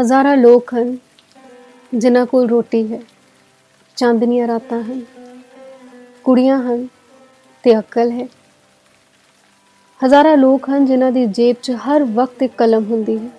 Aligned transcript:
ਹਜ਼ਾਰਾਂ 0.00 0.36
ਲੋਕ 0.36 0.74
ਹਨ, 0.74 0.98
ਜਿਨ੍ਹਾਂ 1.94 2.26
ਕੋਲ 2.26 2.48
ਰੋਟੀ 2.48 2.92
ਹੈ, 2.92 3.00
ਚਾਂਦਨੀਆਂ 3.96 4.48
ਰਾਤਾਂ 4.48 4.82
ਹਨ, 4.82 5.04
ਕੁੜੀਆਂ 6.24 6.62
ਹਨ 6.62 6.88
ਤੇ 7.62 7.78
ਅਕਲ 7.78 8.10
ਹੈ। 8.10 8.28
ਹਜ਼ਾਰਾਂ 10.04 10.36
ਲੋਕ 10.36 10.70
ਹਨ 10.70 10.86
ਜਿਨ੍ਹਾਂ 10.86 11.12
ਦੀ 11.12 11.26
ਜੇਬ 11.26 11.56
'ਚ 11.62 11.70
ਹਰ 11.70 12.04
ਵਕਤ 12.04 12.42
ਇੱਕ 12.42 12.52
ਕਲਮ 12.56 12.84
ਹੁੰਦੀ 12.84 13.18
ਹੈ। 13.18 13.30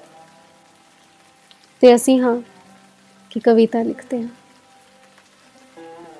ਤੇ 1.81 1.95
ਅਸੀਂ 1.95 2.19
ਹਾਂ 2.19 2.41
ਕਿ 3.29 3.39
ਕਵਿਤਾ 3.39 3.83
ਲਿਖਦੇ 3.83 4.21
ਹਾਂ। 4.21 4.29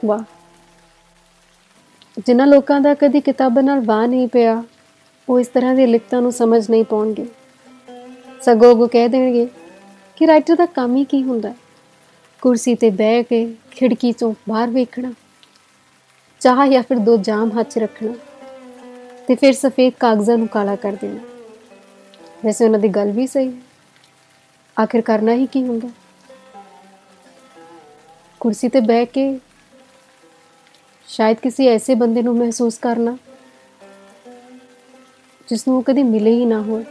ਵਾਹ। 0.05 0.23
ਜਿਨ੍ਹਾਂ 2.25 2.47
ਲੋਕਾਂ 2.47 2.81
ਦਾ 2.81 2.93
ਕਦੀ 2.93 3.21
ਕਿਤਾਬਾਂ 3.21 3.63
ਨਾਲ 3.63 3.79
ਵਾਹ 3.79 4.07
ਨਹੀਂ 4.07 4.27
ਪਿਆ, 4.27 4.63
ਉਹ 5.29 5.39
ਇਸ 5.39 5.47
ਤਰ੍ਹਾਂ 5.47 5.75
ਦੀ 5.75 5.85
ਲਿਖਤਾਂ 5.85 6.21
ਨੂੰ 6.21 6.31
ਸਮਝ 6.31 6.69
ਨਹੀਂ 6.69 6.85
ਪਾਉਣਗੇ। 6.85 7.25
ਸਗੋਂ 8.41 8.75
ਉਹ 8.75 8.87
ਕਹਿ 8.87 9.07
ਦੇਣਗੇ 9.07 9.47
ਕਿ 10.19 10.27
ਰਾਈਟਰ 10.27 10.55
ਦਾ 10.55 10.65
ਕੰਮ 10.65 10.95
ਹੀ 10.95 11.03
ਕੀ 11.03 11.21
ਹੁੰਦਾ? 11.23 11.53
ਕੁਰਸੀ 12.41 12.73
ਤੇ 12.75 12.89
ਬਹਿ 12.89 13.23
ਕੇ 13.23 13.45
ਖਿੜਕੀ 13.71 14.11
ਤੋਂ 14.11 14.33
ਬਾਹਰ 14.49 14.69
ਵੇਖਣਾ, 14.69 15.11
ਚਾਹ 16.41 16.65
ਜਾਂ 16.67 16.81
ਫਿਰ 16.83 16.97
ਦੋ 16.97 17.15
ਜਾਮ 17.17 17.51
ਹੱਥ 17.59 17.69
'ਚ 17.69 17.77
ਰੱਖਣਾ 17.77 18.13
ਤੇ 19.27 19.35
ਫਿਰ 19.35 19.53
ਸਫੇਦ 19.53 19.93
ਕਾਗਜ਼ਾਂ 19.99 20.37
ਨੂੰ 20.37 20.47
ਕਾਲਾ 20.47 20.75
ਕਰ 20.75 20.95
ਦੇਣਾ। 21.01 21.19
ਵੈਸੇ 22.45 22.65
ਉਹਨਾਂ 22.65 22.79
ਦੀ 22.79 22.87
ਗੱਲ 22.87 23.11
ਵੀ 23.11 23.27
ਸਹੀ। 23.27 23.47
ਹੈ 23.47 24.81
ਆਖਿਰ 24.83 25.01
ਕਰਨਾ 25.01 25.33
ਹੀ 25.33 25.45
ਕੀ 25.45 25.63
ਹੁੰਦਾ? 25.63 25.89
ਕੁਰਸੀ 28.41 28.69
ਤੇ 28.69 28.79
ਬਹਿ 28.79 29.05
ਕੇ 29.05 29.39
ਸ਼ਾਇਦ 31.07 31.37
ਕਿਸੇ 31.37 31.67
ਐਸੇ 31.67 31.95
ਬੰਦੇ 31.95 32.21
ਨੂੰ 32.21 32.35
ਮਹਿਸੂਸ 32.37 32.77
ਕਰਨਾ, 32.77 33.17
ਜਿਸ 35.49 35.67
ਨੂੰ 35.67 35.83
ਕਦੇ 35.83 36.03
ਮਿਲੇ 36.03 36.31
ਹੀ 36.31 36.45
ਨਾ 36.45 36.61
ਹੋਵੇ 36.61 36.83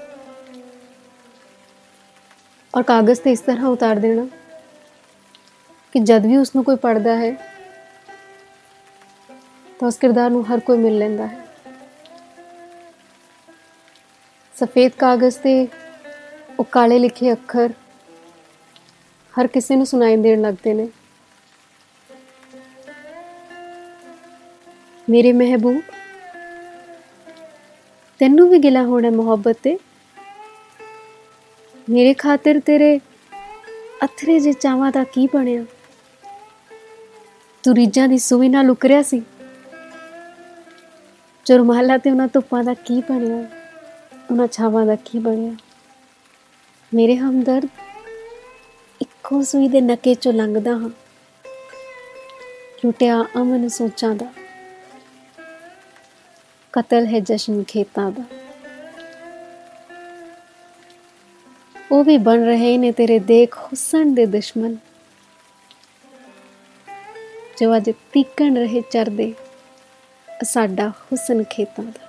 ਔਰ 2.74 2.82
ਕਾਗਜ਼ 2.82 3.20
ਤੇ 3.20 3.32
ਇਸ 3.32 3.40
ਤਰ੍ਹਾਂ 3.40 3.68
ਉਤਾਰ 3.68 3.98
ਦੇਣਾ 3.98 4.26
ਕਿ 5.92 6.00
ਜਦ 6.00 6.26
ਵੀ 6.26 6.36
ਉਸ 6.36 6.54
ਨੂੰ 6.54 6.64
ਕੋਈ 6.64 6.76
ਪੜਦਾ 6.76 7.16
ਹੈ, 7.16 7.30
ਤਾਂ 9.80 9.88
ਉਸ 9.88 9.96
ਕਿਰਦਾਰ 9.96 10.30
ਨੂੰ 10.30 10.44
ਹਰ 10.46 10.60
ਕੋਈ 10.60 10.78
ਮਿਲ 10.78 10.98
ਲੈਂਦਾ 10.98 11.26
ਹੈ। 11.26 11.46
ਸਫੇਦ 14.54 14.92
ਕਾਗਜ਼ 14.98 15.38
ਤੇ 15.38 15.66
ਉਹ 16.58 16.64
ਕਾਲੇ 16.64 16.98
ਲਿਖੇ 16.98 17.32
ਅੱਖਰ 17.32 17.72
ਹਰ 19.34 19.46
ਕਿਸੇ 19.46 19.76
ਨੂੰ 19.76 19.86
ਸੁਣਾਈ 19.86 20.16
ਦੇਣ 20.16 20.40
ਲੱਗਦੇ 20.40 20.74
ਨੇ। 20.74 20.88
ਮੇਰੇ 25.08 25.32
ਮਹਿਬੂਬ, 25.32 25.80
ਤੈਨੂੰ 28.20 28.48
ਵੀ 28.50 28.58
ਗਿਲਾ 28.58 28.82
ਹੋਣਾ 28.82 29.10
ਮੁਹੱਬਤ 29.10 29.56
ਤੇ 29.62 29.78
ਮੇਰੇ 31.90 32.14
ਖਾਤਰ 32.14 32.60
ਤੇਰੇ 32.60 33.00
ਅਥਰੇ 34.04 34.40
ਜੇ 34.40 34.52
ਚਾਵਾਂ 34.52 34.92
ਦਾ 34.92 35.04
ਕੀ 35.04 35.26
ਬਣਿਆ? 35.26 35.64
ਤੂੰ 37.62 37.74
ਰੀਜਾਂ 37.76 38.08
ਦੀ 38.08 38.18
ਸੂਈ 38.18 38.48
ਨਾਲ 38.48 38.66
ਲੁਕ 38.66 38.84
ਰਿਆ 38.84 39.02
ਸੀ। 39.02 39.22
ਚਰਮਾਲਾ 41.44 41.98
ਤੇ 41.98 42.10
ਉਹਨਾਂ 42.10 42.28
ਧੁੱਪਾਂ 42.32 42.64
ਦਾ 42.64 42.74
ਕੀ 42.74 43.00
ਬਣਿਆ? 43.00 43.48
ਉਹਨਾਂ 44.30 44.46
ਛਾਵਾਂ 44.46 44.86
ਦਾ 44.86 44.96
ਕੀ 44.96 45.18
ਬਣਿਆ? 45.18 45.56
ਮੇਰੇ 46.94 47.16
ਹਮਦਰਦ 47.16 47.68
ਇੱਕੋ 49.02 49.42
ਸੂਈ 49.42 49.68
ਦੇ 49.68 49.80
ਨਕੇ 49.80 50.14
ਚੋਂ 50.14 50.32
ਲੰਘਦਾ 50.32 50.70
ਹਾਂ। 50.70 50.90
ਲੁੱਟਿਆ 52.84 53.24
ਅਮਨ 53.36 53.68
ਸੋਚਾਂ 53.68 54.14
ਦਾ। 54.14 54.26
ਕਤਲ 56.72 57.06
ਹੈ 57.06 57.20
ਜਸ਼ਨ 57.20 57.64
ਖੇਤਾਂ 57.68 58.10
ਦਾ। 58.10 58.37
ਉਹ 61.92 62.04
ਵੀ 62.04 62.18
ਬਣ 62.18 62.44
ਰਹੇ 62.44 62.78
ਨੇ 62.78 62.92
ਤੇਰੇ 62.92 63.18
ਦੇਖ 63.18 63.56
ਹੁਸਨ 63.56 64.14
ਦੇ 64.14 64.26
ਦੁਸ਼ਮਨ 64.26 64.76
ਜੋ 67.60 67.76
ਅਜ 67.76 67.90
ਤੀਕਣ 68.12 68.56
ਰਹੇ 68.56 68.80
ਚਰਦੇ, 68.80 69.34
ਸਾਡਾ 70.42 70.88
ਹੁਸਨ 70.88 71.44
ਖੇਤਾਂ 71.44 71.84
ਦਾ। 71.84 72.08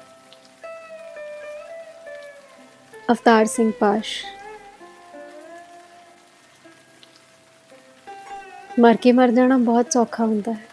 ਅਵਤਾਰ 3.12 3.46
ਸਿੰਘ 3.46 3.72
ਪਾਸ਼। 3.80 4.26
ਮਰ 8.80 8.98
ਕੇ 8.98 9.12
ਮਰ 9.12 9.32
ਜਾਣਾ 9.32 9.58
ਬਹੁਤ 9.58 9.94
ਸੌਖਾ 9.94 10.26
ਹੁੰਦਾ 10.26 10.54
ਹੈ। 10.54 10.68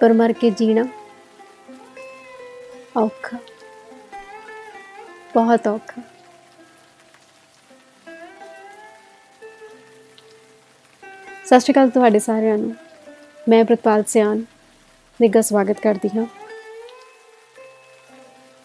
ਪਰ 0.00 0.12
ਮਰ 0.12 0.32
ਕੇ 0.32 0.50
ਜੀਣਾ 0.50 0.84
ਔਖਾ। 2.96 3.38
ਬਹੁਤ 5.34 5.66
ਔਖਾ। 5.66 6.02
ਸਤਿ 11.44 11.60
ਸ਼੍ਰੀ 11.60 11.72
ਅਕਾਲ 11.72 11.90
ਤੁਹਾਡੇ 11.90 12.18
ਸਾਰਿਆਂ 12.18 12.58
ਨੂੰ। 12.58 12.76
ਮੈਂ 13.48 13.64
ਪ੍ਰਤਪਾਲ 13.64 14.04
ਸਿਆਨ। 14.04 14.44
ਨਿੱਘਾ 15.20 15.40
ਸਵਾਗਤ 15.40 15.80
ਕਰਦੀ 15.80 16.10
ਹਾਂ। 16.18 16.26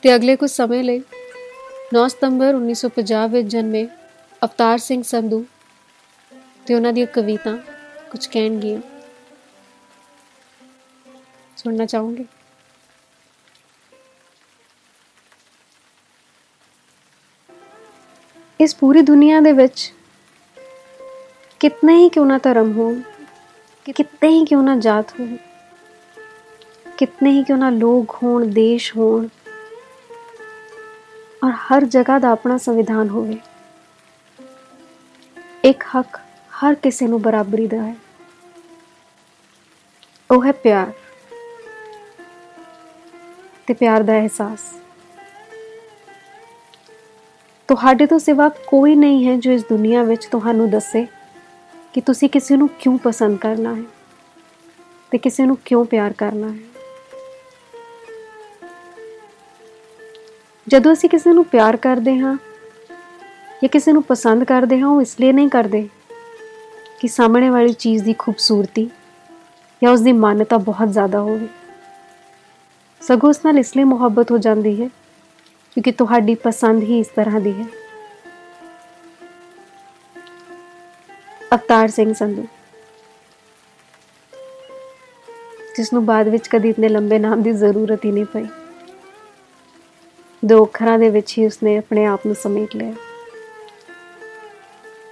ਤੇ 0.01 0.15
ਅਗਲੇ 0.15 0.35
ਕੁਝ 0.35 0.51
ਸਮੇਂ 0.51 0.83
ਲਈ 0.83 1.01
9 1.93 2.07
ਸਤੰਬਰ 2.07 2.55
1950 2.55 3.27
ਵਿੱਚ 3.27 3.47
ਜਨਮੇ 3.47 3.87
ਅਵਤਾਰ 4.43 4.77
ਸਿੰਘ 4.77 5.03
ਸੰਧੂ 5.03 5.45
ਤੇ 6.65 6.75
ਉਹਨਾਂ 6.75 6.93
ਦੀਆਂ 6.93 7.07
ਕਵਿਤਾ 7.07 7.57
ਕੁਝ 8.11 8.27
ਕਹਿਣਗੀਆਂ। 8.27 8.81
ਸੁਣਨਾ 11.57 11.85
ਚਾਹੋਗੇ? 11.85 12.25
ਇਸ 18.61 18.75
ਪੂਰੀ 18.75 19.01
ਦੁਨੀਆ 19.01 19.39
ਦੇ 19.39 19.51
ਵਿੱਚ 19.51 19.93
ਕਿਤਨੇ 21.59 21.95
ਹੀ 21.97 22.09
ਕਿਉਂ 22.09 22.25
ਨਾ 22.25 22.37
ਧਰਮ 22.37 22.71
ਹੋ 22.71 22.95
ਕਿਤਨੇ 23.85 24.29
ਹੀ 24.29 24.45
ਕਿਉਂ 24.45 24.63
ਨਾ 24.63 24.75
ਜਾਤ 24.75 25.19
ਹੋ 25.19 25.37
ਕਿਤਨੇ 26.97 27.31
ਹੀ 27.31 27.43
ਕਿਉਂ 27.43 27.57
ਨਾ 27.57 27.69
ਲੋਕ 27.69 28.15
ਹੋਣ, 28.23 28.45
ਦੇਸ਼ 28.45 28.97
ਹੋਣ, 28.97 29.27
ਔਰ 31.43 31.51
ਹਰ 31.51 31.85
ਜਗ੍ਹਾ 31.85 32.19
ਦਾ 32.19 32.29
ਆਪਣਾ 32.29 32.57
ਸੰਵਿਧਾਨ 32.57 33.09
ਹੋਵੇ। 33.09 33.37
ਇੱਕ 35.63 35.83
ਹੱਕ 35.83 36.17
ਹਰ 36.57 36.75
ਕਿਸੇ 36.75 37.07
ਨੂੰ 37.07 37.21
ਬਰਾਬਰੀ 37.21 37.67
ਦਾ 37.67 37.77
ਹੈ। 37.77 37.95
ਉਹ 40.31 40.45
ਹੈ 40.45 40.51
ਪਿਆਰ। 40.51 40.91
ਤੇ 43.67 43.73
ਪਿਆਰ 43.73 44.03
ਦਾ 44.03 44.13
ਅਹਿਸਾਸ। 44.13 44.59
ਤੁਹਾਡੇ 47.67 48.05
ਤੋਂ 48.05 48.19
ਸਿਵਾ 48.19 48.47
ਕੋਈ 48.67 48.95
ਨਹੀਂ 48.95 49.27
ਹੈ 49.27 49.35
ਜੋ 49.37 49.51
ਇਸ 49.51 49.63
ਦੁਨੀਆ 49.69 50.03
ਵਿੱਚ 50.03 50.25
ਤੁਹਾਨੂੰ 50.25 50.69
ਦੱਸੇ 50.69 51.07
ਕਿ 51.93 52.01
ਤੁਸੀਂ 52.01 52.29
ਕਿਸੇ 52.29 52.55
ਨੂੰ 52.55 52.69
ਕਿਉਂ 52.79 52.97
ਪਸੰਦ 52.97 53.37
ਕਰਨਾ 53.37 53.75
ਹੈ 53.75 53.83
ਤੇ 55.11 55.17
ਕਿਸੇ 55.17 55.45
ਨੂੰ 55.45 55.57
ਕਿਉਂ 55.65 55.85
ਪਿਆਰ 55.85 56.13
ਕਰਨਾ 56.13 56.49
ਹੈ। 56.49 56.57
ਜਦੋਂ 60.67 60.93
ਅਸੀਂ 60.93 61.09
ਕਿਸੇ 61.09 61.33
ਨੂੰ 61.33 61.45
ਪਿਆਰ 61.45 61.77
ਕਰਦੇ 61.77 62.17
ਹਾਂ 62.17 62.35
ਜਾਂ 63.61 63.69
ਕਿਸੇ 63.69 63.91
ਨੂੰ 63.91 64.03
ਪਸੰਦ 64.03 64.43
ਕਰਦੇ 64.43 64.79
ਹਾਂ, 64.79 64.87
ਉਹ 64.87 65.01
ਇਸ 65.01 65.15
ਲਈ 65.19 65.31
ਨਹੀਂ 65.31 65.49
ਕਰਦੇ 65.49 65.87
ਕਿ 66.99 67.07
ਸਾਹਮਣੇ 67.07 67.49
ਵਾਲੀ 67.49 67.73
ਚੀਜ਼ 67.73 68.03
ਦੀ 68.03 68.15
ਖੂਬਸੂਰਤੀ 68.19 68.89
ਜਾਂ 69.83 69.91
ਉਸ 69.91 70.01
ਦੀ 70.01 70.11
ਮਾਨਤਾ 70.11 70.57
ਬਹੁਤ 70.57 70.91
ਜ਼ਿਆਦਾ 70.91 71.19
ਹੋਵੇ। 71.19 71.47
ਸਗੋਂ 73.01 73.29
ਉਸ 73.29 73.39
ਨਾਲ 73.45 73.57
ਇਸ 73.57 73.77
ਲਈ 73.77 73.83
ਮੁਹੱਬਤ 73.83 74.31
ਹੋ 74.31 74.37
ਜਾਂਦੀ 74.37 74.81
ਹੈ 74.81 74.89
ਕਿਉਂਕਿ 75.77 75.91
ਤੁਹਾਡੀ 75.91 76.35
ਪਸੰਦ 76.35 76.83
ਹੀ 76.83 76.99
ਇਸ 76.99 77.07
ਤਰ੍ਹਾਂ 77.07 77.39
ਦੀ 77.39 77.53
ਹੈ। 77.53 77.65
ਅਵਤਾਰ 81.53 81.87
ਸਿੰਘ 81.87 82.13
ਸੰਧੂ। 82.13 82.45
ਜਿਸ 85.77 85.93
ਨੂੰ 85.93 86.05
ਬਾਅਦ 86.05 86.27
ਵਿੱਚ 86.27 86.47
ਕਦੀ 86.47 86.69
ਇਤਨੇ 86.69 86.89
ਲੰਬੇ 86.89 87.19
ਨਾਮ 87.19 87.41
ਦੀ 87.41 87.51
ਜ਼ਰੂਰਤ 87.51 88.05
ਹੀ 88.05 88.11
ਨਹੀਂ 88.11 88.25
ਪਈ। 88.25 88.45
ਦੋ 90.45 90.65
ਅੱਖਰਾਂ 90.65 90.99
ਦੇ 90.99 91.09
ਵਿੱਚ 91.09 91.37
ਹੀ 91.37 91.45
ਉਸਨੇ 91.45 91.77
ਆਪਣੇ 91.77 92.05
ਆਪ 92.05 92.25
ਨੂੰ 92.25 92.35
ਸਮੇਟ 92.35 92.75
ਲਿਆ। 92.75 92.93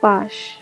ਪਾਸ਼। 0.02 0.60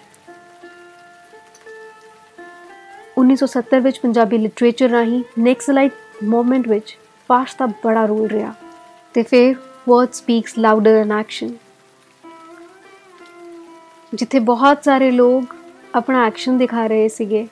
1970 3.17 3.79
ਵਿੱਚ 3.79 4.00
ਪੰਜਾਬੀ 4.00 4.38
ਲਿਟਰੇਚਰ 4.38 4.89
ਰਾਹੀਂ 4.89 5.23
ਨੈਕਸਲਾਈਟ 5.39 5.91
ਮੂਵਮੈਂਟ 6.23 6.67
ਵਿੱਚ 6.67 6.97
ਪਾਸ਼ 7.27 7.55
ਦਾ 7.59 7.65
ਬੜਾ 7.65 8.05
ਰੋਲ 8.05 8.27
ਰਿਹਾ। 8.27 8.53
ਤੇ 9.13 9.23
ਫਿਰ 9.23 9.55
word 9.89 10.12
speaks 10.12 10.57
louder 10.57 10.95
an 10.95 11.12
action 11.12 11.56
ਜਿੱਥੇ 14.13 14.39
ਬਹੁਤ 14.39 14.83
ਸਾਰੇ 14.83 15.12
ਲੋਕ 15.12 15.56
ਆਪਣਾ 15.95 16.25
ਐਕਸ਼ਨ 16.27 16.57
ਦਿਖਾ 16.57 16.85
ਰਹੇ 16.88 17.07
ਸੀਗੇ, 17.07 17.47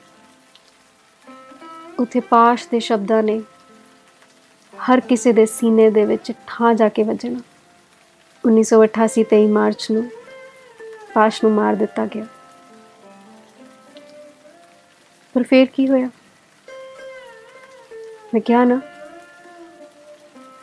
ਉਥੇ 1.98 2.20
ਪਾਸ਼ 2.20 2.68
ਦੇ 2.68 2.80
ਸ਼ਬਦਾਂ 2.80 3.22
ਨੇ 3.22 3.42
ਹਰ 4.74 5.00
ਕਿਸੇ 5.00 5.32
ਦੇ 5.32 5.46
ਸੀਨੇ 5.46 5.90
ਦੇ 5.90 6.04
ਵਿੱਚ 6.04 6.32
ਠਾਂ 6.46 6.74
ਜਾ 6.74 6.88
ਕੇ 6.88 7.02
ਵੱਜਣਾ। 7.02 7.40
1988 8.44 9.24
23 9.24 9.46
ਮਾਰਚ 9.46 9.90
ਨੂੰ 9.90 10.10
ਪਾਸ਼ 11.14 11.44
ਨੂੰ 11.44 11.52
ਮਾਰ 11.52 11.74
ਦਿੱਤਾ 11.74 12.06
ਗਿਆ। 12.06 12.26
ਪਰ 15.34 15.42
ਫੇਰ 15.42 15.66
ਕੀ 15.66 15.88
ਹੋਇਆ? 15.88 16.08
ਮੈਂ 18.34 18.40
ਕਿਹਾ 18.40 18.64
ਨਾ, 18.64 18.80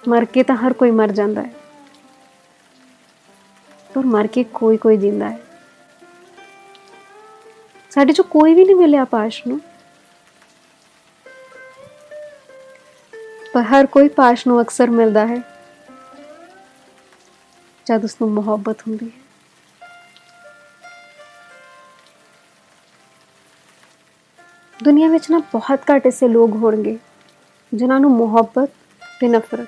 ਮਰ 0.07 0.25
ਕੇ 0.25 0.43
ਤਾਂ 0.43 0.55
ਹਰ 0.55 0.73
ਕੋਈ 0.73 0.91
ਮਰ 0.91 1.11
ਜਾਂਦਾ 1.11 1.41
ਹੈ। 1.41 1.58
ਪਰ 3.93 4.05
ਮਰ 4.05 4.27
ਕੇ 4.27 4.43
ਕੋਈ 4.43 4.77
ਕੋਈ 4.77 4.97
ਜਿੰਦਾ 4.97 5.29
ਹੈ। 5.29 5.39
ਸਾਡੇ 7.89 8.13
ਚੋਂ 8.13 8.25
ਕੋਈ 8.25 8.53
ਵੀ 8.53 8.65
ਨਹੀਂ 8.65 8.75
ਮਿਲਿਆ 8.75 9.05
ਪਾਸ਼ 9.05 9.43
ਨੂੰ। 9.47 9.59
ਪਰ 13.53 13.61
ਹਰ 13.61 13.85
ਕੋਈ 13.85 14.09
ਪਾਸ਼ 14.09 14.47
ਨੂੰ 14.47 14.61
ਅਕਸਰ 14.61 14.89
ਮਿਲਦਾ 14.89 15.27
ਹੈ। 15.27 15.41
ਜਦ 17.85 18.03
ਉਸ 18.03 18.15
ਨੂੰ 18.21 18.31
ਮੁਹੱਬਤ 18.31 18.81
ਹੁੰਦੀ 18.81 19.09
ਹੈ। 19.09 19.29
ਦੁਨੀਆ 24.83 25.07
ਵਿੱਚ 25.07 25.31
ਨਾ 25.31 25.39
ਬਹੁਤ 25.39 25.79
ਘੱਟ 25.95 26.07
ਐਸੇ 26.07 26.27
ਲੋਕ 26.27 26.51
ਹੋਣਗੇ, 26.51 26.97
ਜਿਨ੍ਹਾਂ 27.73 27.99
ਨੂੰ 27.99 28.11
ਮੁਹੱਬਤ 28.11 28.69
ਤੇ 29.21 29.27
ਨਫ਼ਰਤ 29.27 29.67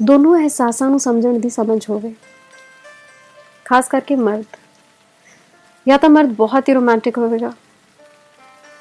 ਦੋਨੋਂ 0.00 0.34
ਅਹਿਸਾਸਾਂ 0.38 0.88
ਨੂੰ 0.90 1.00
ਸਮਝਣ 1.00 1.38
ਦੀ 1.38 1.50
ਸਮਝ 1.50 1.84
ਹੋਵੇ। 1.90 2.14
ਖਾਸ 3.64 3.88
ਕਰਕੇ 3.88 4.16
ਮਰਦ। 4.16 4.56
ਜਾਂ 5.86 5.98
ਤਾਂ 5.98 6.10
ਮਰਦ 6.10 6.32
ਬਹੁਤ 6.34 6.68
ਹੀ 6.68 6.74
ਰੋਮਾਂਟਿਕ 6.74 7.18
ਹੋਵੇਗਾ, 7.18 7.52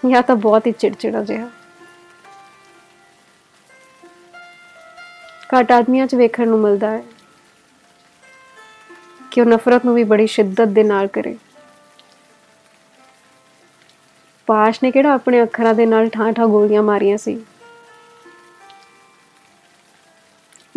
ਜਾਂ 0.06 0.22
ਤਾਂ 0.24 0.36
ਬਹੁਤ 0.36 0.68
ਹੀ 0.68 0.72
ਚਿੜਚਿੜਾ 0.72 1.24
ਜਿਹਾ 1.24 1.50
ਘੱਟ 5.54 5.72
ਆਦਮੀਆਂ 5.72 6.08
'ਚ 6.08 6.16
ਵੇਖਣ 6.16 6.48
ਨੂੰ 6.48 6.60
ਮਿਲਦਾ 6.60 6.92
ਹੈ 6.92 7.04
ਕਿ 9.32 9.42
ਉਹ 9.42 9.46
ਨਫ਼ਰਤ 9.46 9.86
ਨੂੰ 9.86 9.94
ਵੀ 9.96 10.04
ਬੜੀ 10.04 10.28
ਸ਼ਿੱਦਤ 10.28 10.68
ਦੇ 10.68 10.84
ਨਾਲ 10.84 11.08
ਕਰੇ। 11.08 11.38
ਪਾਸ਼ 14.48 14.80
ਨੇ 14.84 14.92
ਕਿਹੜਾ 14.92 15.14
ਆਪਣੇ 15.14 15.44
ਅੱਖਰਾਂ 15.44 15.74
ਦੇ 15.74 15.86
ਨਾਲ 15.86 16.10
ਠਾਂ 16.10 16.32
ਠਾਂ 16.34 16.48
ਗੋਲੀਆਂ 16.48 16.84
ਮਾਰੀਆਂ 16.84 17.18
ਸੀ? 17.18 17.36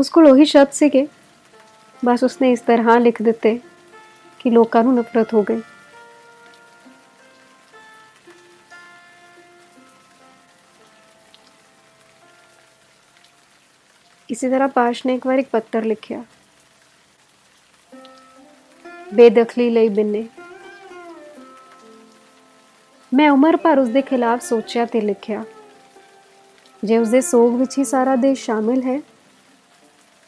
ਉਸ 0.01 0.09
ਕੋਲ 0.09 0.27
ਉਹੀ 0.27 0.45
ਸ਼ਬਦ 0.45 0.73
ਸੀਗੇ। 0.73 1.07
ਬਸ 2.05 2.23
ਉਸਨੇ 2.25 2.51
ਇਸ 2.53 2.61
ਤਰ੍ਹਾਂ 2.61 2.99
ਲਿਖ 3.01 3.21
ਦਿੱਤੇ 3.23 3.59
ਕਿ 4.39 4.51
ਲੋਕਾਂ 4.51 4.83
ਨੂੰ 4.85 4.95
ਨਫ਼ਰਤ 4.95 5.35
ਹੋ 5.35 5.43
ਗਈ। 5.43 5.61
ਇਸੇ 14.29 14.49
ਤਰ੍ਹਾਂ 14.51 14.69
ਪਾਸ਼ 14.69 15.07
ਨੇ 15.07 15.15
ਇੱਕ 15.15 15.27
ਵਾਰ 15.27 15.39
ਇੱਕ 15.39 15.49
ਪੱਤਰ 15.49 15.85
ਲਿਖਿਆ। 15.85 16.25
ਬੇਦਖਲੀ 19.15 19.71
ਲਈ 19.71 19.89
ਬਿੰਨੇ। 19.89 20.27
ਮੈਂ 23.13 23.31
ਉਮਰ 23.31 23.57
ਭਰ 23.57 23.79
ਉਸ 23.79 23.89
ਦੇ 23.89 24.03
ਖਿਲਾਫ 24.03 24.43
ਸੋਚਿਆ 24.43 24.85
ਤੇ 24.85 25.01
ਲਿਖਿਆ, 25.01 25.45
ਜੇ 26.85 26.99
ਉਸ 26.99 27.09
ਦੇ 27.09 27.21
ਸੋਗ 27.21 27.55
ਵਿੱਚ 27.55 27.79
ਹੀ 27.79 27.85
ਸਾਰਾ 27.85 28.17
ਦੇਸ਼ 28.17 28.45
ਸ਼ਾਮਿਲ 28.45 28.83
ਹੈ 28.83 29.01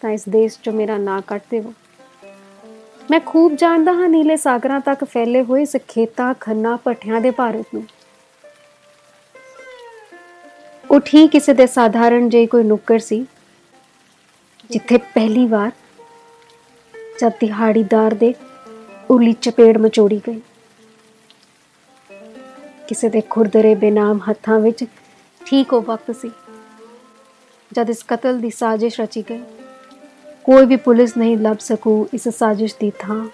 ਤਾਂ 0.02 0.10
ਇਸ 0.10 0.22
ਦੇਸ਼ 0.28 0.58
'ਚ 0.62 0.68
ਮੇਰਾ 0.70 0.96
ਨਾਂ 0.98 1.20
ਕੱਟ 1.26 1.42
ਦੇਵੋ। 1.50 1.72
ਮੈਂ 3.10 3.18
ਖੂਬ 3.20 3.54
ਜਾਣਦਾ 3.56 3.92
ਹਾਂ 3.92 4.08
ਨੀਲੇ 4.08 4.36
ਸਾਗਰਾਂ 4.36 4.80
ਤੱਕ 4.80 5.04
ਫੈਲੇ 5.04 5.42
ਹੋਏ 5.42 5.62
ਇਸ 5.62 5.76
ਖੇਤਾਂ, 5.88 6.32
ਖੰਨਾ 6.40 6.76
ਪੱਠਿਆਂ 6.76 7.20
ਦੇ 7.20 7.30
ਭਾਰਤ 7.30 7.74
ਨੂੰ। 7.74 7.82
ਉਹ 10.84 11.00
ਠੀਕ 11.00 11.30
ਕਿਸੇ 11.30 11.52
ਦੇ 11.54 11.66
ਸਾਧਾਰਨ 11.66 12.28
ਜਿਹੀ 12.28 12.46
ਕੋਈ 12.46 12.64
ਨੁੱਕਰ 12.64 12.98
ਸੀ, 12.98 13.24
ਜਿੱਥੇ 14.70 14.96
ਪਹਿਲੀ 15.14 15.46
ਵਾਰ 15.46 15.70
ਜਦ 17.20 17.32
ਦਿਹਾੜੀਦਾਰ 17.40 18.14
ਦੇ 18.14 18.34
ਉਲੀ 19.10 19.32
ਚਪੇੜ 19.32 19.76
ਮਚੋੜੀ 19.78 20.20
ਗਈ। 20.28 20.40
ਕਿਸੇ 22.88 23.08
ਦੇ 23.08 23.20
ਖੁਰਦਰੇ 23.30 23.74
ਬੇਨਾਮ 23.74 24.20
ਹੱਥਾਂ 24.30 24.60
ਵਿੱਚ 24.60 24.84
ਠੀਕ 25.40 25.72
ਉਹ 25.72 25.82
ਵਕਤ 25.82 26.16
ਸੀ, 26.16 26.30
ਜਦ 27.72 27.90
ਇਸ 27.90 28.02
ਕਤਲ 28.08 28.40
ਦੀ 28.40 28.50
ਸਾਜ਼ਿਸ਼ 28.50 29.00
ਰਚੀ 29.00 29.24
ਗਈ। 29.30 29.42
ਕੋਈ 30.44 30.66
ਵੀ 30.66 30.76
ਪੁਲਿਸ 30.76 31.16
ਨਹੀਂ 31.16 31.38
ਲੱਭ 31.38 31.56
ਸਕੂ 31.56 32.08
ਇਸ 32.14 32.28
ਸਾਜ਼ਿਸ਼ 32.28 32.74
ਦੀ 32.80 32.92
ਥਾਂ। 32.98 33.28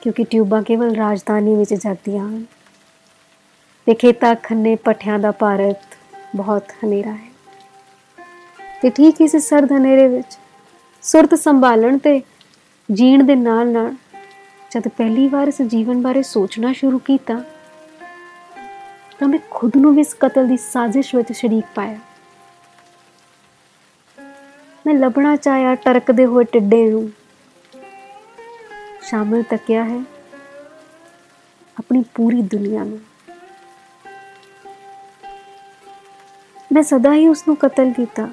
ਕਿਉਂਕਿ 0.00 0.24
ਟਿਊਬਾਂ 0.24 0.62
ਕੇਵਲ 0.62 0.96
ਰਾਜਧਾਨੀ 0.96 1.54
ਵਿੱਚ 1.54 1.74
ਜਾਂਦੀਆਂ 1.74 2.28
ਹਨ। 2.28 2.44
ਤੇ 3.86 3.94
ਖੇਤਾਂ 3.94 4.34
ਖੰਨੇ 4.34 4.76
ਪੱਠਿਆਂ 4.76 5.18
ਦਾ 5.18 5.30
ਭਾਰਤ 5.30 5.82
ਬਹੁਤ 6.36 6.62
ਹਨੇਰਾ 6.70 7.12
ਹੈ। 7.12 7.30
ਤੇ 8.82 8.90
ਠੀਕ 8.90 9.20
ਇਸ 9.20 9.36
ਸਰਦ 9.36 9.72
ਹਨੇਰੇ 9.72 10.08
ਵਿੱਚ, 10.08 10.38
ਸੁਰਤ 11.02 11.34
ਸੰਭਾਲਣ 11.34 11.98
ਤੇ 11.98 12.22
ਜੀਣ 12.92 13.24
ਦੇ 13.24 13.34
ਨਾਲ 13.34 13.68
ਨਾਲ 13.68 13.94
ਜਦ 14.70 14.88
ਪਹਿਲੀ 14.88 15.28
ਵਾਰ 15.28 15.48
ਇਸ 15.48 15.62
ਜੀਵਨ 15.62 16.02
ਬਾਰੇ 16.02 16.22
ਸੋਚਣਾ 16.22 16.72
ਸ਼ੁਰੂ 16.72 16.98
ਕੀਤਾ, 16.98 17.44
ਤਾਂ 19.18 19.28
ਮੈਂ 19.28 19.38
ਖੁਦ 19.50 19.72
ਨੂੰ 19.76 19.94
ਵੀ 19.94 20.00
ਇਸ 20.00 20.14
ਕਤਲ 20.20 20.48
ਦੀ 20.48 20.56
ਸਾਜ਼ਿਸ਼ 20.56 21.14
ਵਿੱਚ 21.14 21.32
ਸ਼ਰੀਕ 21.32 21.64
ਪਾਇਆ। 21.74 21.98
ਮੈਂ 24.86 24.94
ਲੱਭਣਾ 24.94 25.36
ਚਾਹਿਆ 25.36 25.74
ਟਰਕਦੇ 25.74 26.26
ਹੋਏ 26.26 26.44
ਟਿੱਡੇ 26.44 26.90
ਨੂੰ। 26.90 27.10
ਸ਼ਾਮਲ 29.02 29.42
ਤੱਕਿਆ 29.42 29.84
ਹੈ 29.84 30.02
ਆਪਣੀ 31.78 32.04
ਪੂਰੀ 32.14 32.42
ਦੁਨੀਆ 32.42 32.84
ਨੂੰ। 32.84 33.00
ਮੈਂ 36.72 36.82
ਸਦਾ 36.82 37.14
ਹੀ 37.14 37.28
ਉਸ 37.28 37.44
ਨੂੰ 37.48 37.56
ਕਤਲ 37.56 37.92
ਕੀਤਾ। 37.92 38.28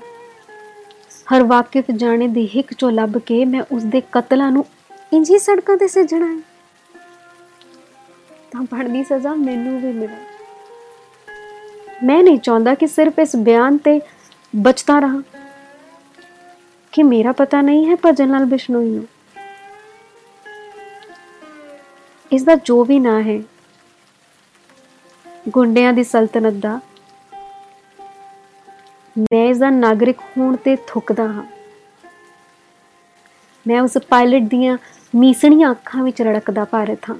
ਹਰ 1.33 1.43
ਵਾਕਿਫ 1.43 1.85
ਜਾਣੇ 1.95 2.27
ਦੀ 2.27 2.47
ਹਿੱਕ 2.47 2.73
ਚੋਂ 2.73 2.91
ਲੱਭ 2.91 3.17
ਕੇ 3.17 3.45
ਮੈਂ 3.45 3.63
ਉਸ 3.71 3.83
ਦੇ 3.83 4.01
ਕਤਲਾਂ 4.11 4.51
ਨੂੰ 4.51 4.65
ਇੰਜੀ 5.13 5.39
ਸੜਕਾਂ 5.39 5.77
ਤੇ 5.77 5.87
ਸਜਣਾ 5.87 6.25
ਹੈ। 6.25 6.41
ਤਾਂ 8.51 8.61
ਬਣਦੀ 8.61 9.03
ਸਜ਼ਾ 9.03 9.33
ਮੈਨੂੰ 9.35 9.81
ਵੀ 9.81 9.91
ਮਿਲੇ। 9.91 10.15
ਮੈਂ 12.03 12.23
ਨਹੀਂ 12.23 12.39
ਚਾਹੁੰਦਾ 12.39 12.73
ਕਿ 12.73 12.87
ਸਿਰਫ 12.87 13.19
ਇਸ 13.19 13.35
ਬਿਆਨ 13.35 13.77
ਤੇ 13.77 14.01
ਬਚਦਾ 14.55 14.99
ਰਹਾ। 14.99 15.21
ਕਿ 16.97 17.03
ਮੇਰਾ 17.03 17.31
ਪਤਾ 17.31 17.61
ਨਹੀਂ 17.61 17.85
ਹੈ 17.89 17.95
ਭਜਨ 18.05 18.31
ਲਾਲ 18.31 18.45
ਬਿਸ਼ਨੋਈ 18.45 18.89
ਨੂੰ। 18.89 19.05
ਇਸ 22.31 22.43
ਦਾ 22.43 22.55
ਜੋ 22.55 22.83
ਵੀ 22.83 22.99
ਨਾਂ 22.99 23.21
ਹੈ, 23.21 23.41
ਗੁੰਡਿਆਂ 25.49 25.93
ਦੀ 25.93 26.03
ਸਲਤਨਤ 26.03 26.53
ਦਾ, 26.53 26.79
ਮੈਂ 29.15 29.45
ਇਸ 29.45 29.57
ਦਾ 29.57 29.69
ਨਾਗਰਿਕ 29.69 30.21
ਹੋਣ 30.37 30.55
ਤੇ 30.55 30.75
ਥੁੱਕਦਾ 30.87 31.27
ਹਾਂ। 31.27 31.43
ਮੈਂ 33.67 33.81
ਉਸ 33.81 33.97
ਪਾਇਲਟ 34.09 34.49
ਦੀਆਂ 34.49 34.77
ਮੀਸਣੀਆਂ 35.15 35.71
ਅੱਖਾਂ 35.71 36.03
ਵਿੱਚ 36.03 36.21
ਰੜਕਦਾ 36.21 36.65
ਭਾਰਤ 36.65 37.09
ਹਾਂ। 37.09 37.17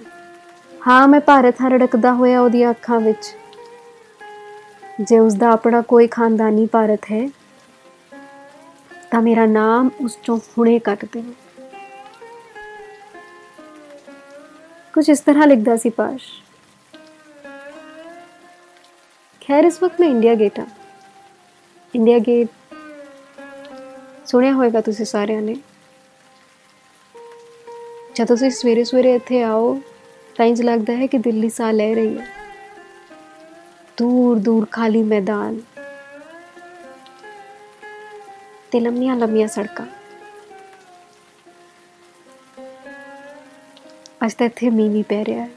ਹਾਂ, 0.87 1.07
ਮੈਂ 1.07 1.21
ਭਾਰਤ 1.21 1.61
ਹਾਂ, 1.61 1.69
ਰੜਕਦਾ 1.69 2.13
ਹੋਇਆ 2.13 2.41
ਉਹਦੀਆਂ 2.41 2.71
ਅੱਖਾਂ 2.71 2.99
ਵਿੱਚ। 2.99 3.35
ਜੇ 5.01 5.19
ਉਸ 5.19 5.33
ਦਾ 5.33 5.51
ਆਪਣਾ 5.51 5.81
ਕੋਈ 5.81 6.07
ਖਾਨਦਾਨੀ 6.07 6.65
ਭਾਰਤ 6.65 7.11
ਹੈ 7.11 7.27
ਤਾਂ 9.11 9.21
ਮੇਰਾ 9.21 9.45
ਨਾਮ 9.45 9.89
ਉਸ 10.01 10.15
ਤੋਂ 10.25 10.37
ਹੁਣੇ 10.57 10.77
ਕੱਟ 10.79 11.05
ਦੇਵੋ 11.05 11.33
ਕੁਝ 14.93 15.09
ਇਸ 15.09 15.19
ਤਰ੍ਹਾਂ 15.19 15.47
ਲਿਖਦਾ 15.47 15.75
ਸੀ 15.77 15.89
ਪਾਸ਼। 15.89 16.23
ਖੈਰ, 19.41 19.63
ਇਸ 19.63 19.81
ਵਕਤ 19.83 20.01
ਮੈਂ 20.01 20.09
ਇੰਡੀਆ 20.09 20.35
ਗੇਟ 20.35 20.59
ਆ 20.59 20.65
ਇੰਡੀਆ 21.93 22.19
ਗੇਟ 22.19 22.75
ਸੁਣਿਆ 24.25 24.53
ਹੋਵੇਗਾ 24.53 24.81
ਤੁਸੀਂ 24.81 25.05
ਸਾਰਿਆਂ 25.05 25.41
ਨੇ। 25.41 25.55
ਜਦੋਂ 28.15 28.25
ਤੁਸੀਂ 28.25 28.49
ਸਵੇਰੇ 28.51 28.83
ਸਵੇਰੇ 28.83 29.13
ਇੱਥੇ 29.15 29.41
ਆਓ, 29.43 29.79
ਤਾਂ 30.35 30.45
ਇੰਜ 30.45 30.61
ਲੱਗਦਾ 30.61 30.95
ਹੈ 30.95 31.07
ਕਿ 31.07 31.17
ਦਿੱਲੀ 31.17 31.49
ਸਾਹ 31.49 31.71
ਲੈ 31.73 31.93
ਰਹੀ 31.95 32.17
ਹੈ। 32.17 32.27
ਦੂਰ 33.97 34.39
ਦੂਰ 34.39 34.67
ਖਾਲੀ 34.71 35.03
ਮੈਦਾਨ। 35.03 35.59
ਤੇ 38.71 38.79
ਲੰਮੀਆਂ 38.79 39.15
ਲੰਮੀਆਂ 39.15 39.47
ਸੜਕਾਂ। 39.47 39.85
ਅੱਜ 44.25 44.33
ਤਾਂ 44.33 44.45
ਇੱਥੇ 44.45 44.69
ਮੀਂਹ 44.69 44.89
ਵੀ 44.91 45.03
ਪੈ 45.03 45.23
ਰਿਹਾ 45.25 45.43
ਹੈ। 45.43 45.49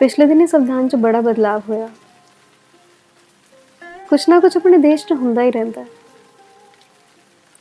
ਪਿਛਲੇ 0.00 0.26
ਦਿਨੀ 0.26 0.46
ਸੰਵਿਧਾਨ 0.46 0.88
'ਚ 0.88 0.96
ਬੜਾ 0.96 1.20
ਬਦਲਾਅ 1.20 1.60
ਹੋਇਆ। 1.68 1.88
ਕੁਛ 4.08 4.28
ਨਾ 4.28 4.38
ਕੁਛ 4.40 4.56
ਆਪਣੇ 4.56 4.78
ਦੇਸ਼ 4.78 5.06
'ਚ 5.06 5.12
ਹੁੰਦਾ 5.12 5.42
ਹੀ 5.42 5.50
ਰਹਿੰਦਾ 5.50 5.80
ਹੈ। 5.80 5.86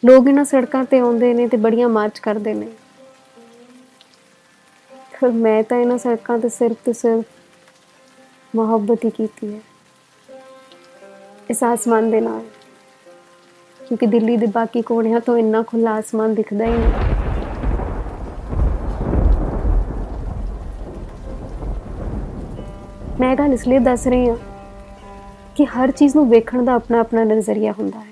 ਲੋਕ 0.04 0.28
ਇਹਨਾਂ 0.28 0.44
ਸੜਕਾਂ 0.46 0.84
ਤੇ 0.84 1.00
ਆਉਂਦੇ 1.00 1.34
ਨੇ 1.34 1.48
ਤੇ 1.48 1.58
ਬੜੀਆਂ 1.58 1.90
ਮਾਰਚ 1.90 2.20
ਕਰਦੇ 2.20 2.54
ਨੇ। 2.54 2.72
ਫਿਰ 5.12 5.32
ਮੈਂ 5.32 5.62
ਤਾਂ 5.64 5.78
ਇਹਨਾਂ 5.78 5.98
ਸੜਕਾਂ 5.98 6.38
ਤੇ 6.40 6.50
ਸਿਰਫ 6.50 6.78
ਤੇ 6.86 6.94
ਸਿਰਫ 6.94 7.26
ਮੁਹੱਬਤ 8.56 9.06
ਹੀ 9.06 9.10
ਕੀਤੀ 9.10 9.56
ਹੈ। 9.56 9.60
ਇਸ 11.50 11.64
ਆਸਮਾਨ 11.64 12.12
ਦੇ 12.12 12.22
ਨਾਲ। 12.22 12.42
ਕਿਉਂਕਿ 13.88 14.06
ਦਿੱਲੀ 14.06 14.38
ਦੇ 14.38 14.46
ਬਾਕੀ 14.46 14.82
ਕੋਣਿਆਂ 14.82 15.20
ਤੋਂ 15.20 15.38
ਇੰਨਾ 15.38 15.64
ਖੁੱਲਾ 15.64 15.92
ਆਸਮਾਨ 15.92 16.36
ਦਿਖਦਾ 16.36 16.66
ਹੀ 16.66 16.72
ਨਹੀਂ। 16.72 16.94
ਮੈਂ 23.20 23.36
ਗੱਲ 23.36 23.54
ਇਸ 23.54 23.68
ਲਈ 23.68 23.78
ਦੱਸ 23.78 24.08
ਰਹੀ 24.08 24.30
ਹਾਂ 24.30 24.38
ਕਿ 25.56 25.66
ਹਰ 25.66 25.92
ਚੀਜ਼ 25.92 26.16
ਨੂੰ 26.16 26.30
ਵੇਖਣ 26.30 26.66
ਦਾ 26.66 26.74
ਆਪਣਾ 26.74 27.00
ਆਪਣਾ 27.00 27.24
ਨਜ਼ਰੀਆ 27.24 27.72
ਹੁੰਦਾ 27.72 28.00
ਹੈ। 28.00 28.06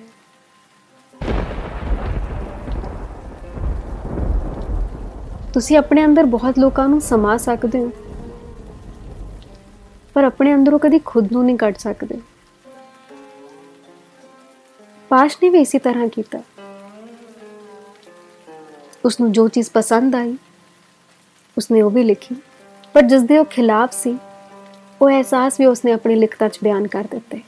ਤੁਸੀਂ 5.53 5.77
ਆਪਣੇ 5.77 6.05
ਅੰਦਰ 6.05 6.23
ਬਹੁਤ 6.23 6.59
ਲੋਕਾਂ 6.59 6.89
ਨੂੰ 6.89 7.01
ਸਮਾ 7.01 7.37
ਸਕਦੇ 7.37 7.79
ਹੋ। 7.79 7.91
ਪਰ 10.17 10.23
ਆਪਣੇ 10.23 10.53
ਅੰਦਰੋਂ 10.53 10.79
ਕਦੀ 10.79 10.99
ਖੁਦ 10.99 11.27
ਨੂੰ 11.31 11.45
ਨਹੀਂ 11.45 11.57
ਕੱਢ 11.57 11.75
ਸਕਦੇ। 11.75 12.21
ਪਾਸ਼ 15.09 15.37
ਨੇ 15.43 15.49
ਵੀ 15.49 15.59
ਇਸੇ 15.59 15.79
ਤਰ੍ਹਾਂ 15.79 16.07
ਕੀਤਾ। 16.07 16.39
ਉਸ 19.05 19.19
ਨੂੰ 19.19 19.31
ਜੋ 19.31 19.47
ਚੀਜ਼ 19.47 19.69
ਪਸੰਦ 19.73 20.15
ਆਈ, 20.15 20.37
ਉਸਨੇ 21.57 21.81
ਉਹ 21.81 21.89
ਵੀ 21.89 22.03
ਲਿਖੀ। 22.03 22.35
ਪਰ 22.93 23.01
ਜਿਸ 23.01 23.21
ਦੇ 23.21 23.37
ਉਹ 23.37 23.45
ਖਿਲਾਫ 23.45 23.93
ਸੀ, 23.93 24.17
ਉਹ 25.01 25.09
ਅਹਿਸਾਸ 25.09 25.59
ਵੀ 25.59 25.65
ਉਸਨੇ 25.65 25.91
ਆਪਣੀ 25.91 26.15
ਲਿਖਤਾਂ 26.15 26.49
'ਚ 26.49 26.59
ਬਿਆਨ 26.63 26.87
ਕਰ 26.87 27.03
ਦਿੱਤੇ। 27.11 27.41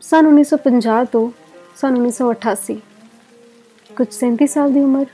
ਸਨ 0.00 0.26
1950 0.26 1.04
ਤੋਂ 1.04 1.30
ਸਨ 1.76 1.96
1988 1.96 2.82
ਕੁਝ 3.96 4.14
37 4.14 4.46
ਸਾਲ 4.46 4.72
ਦੀ 4.72 4.80
ਉਮਰ। 4.80 5.06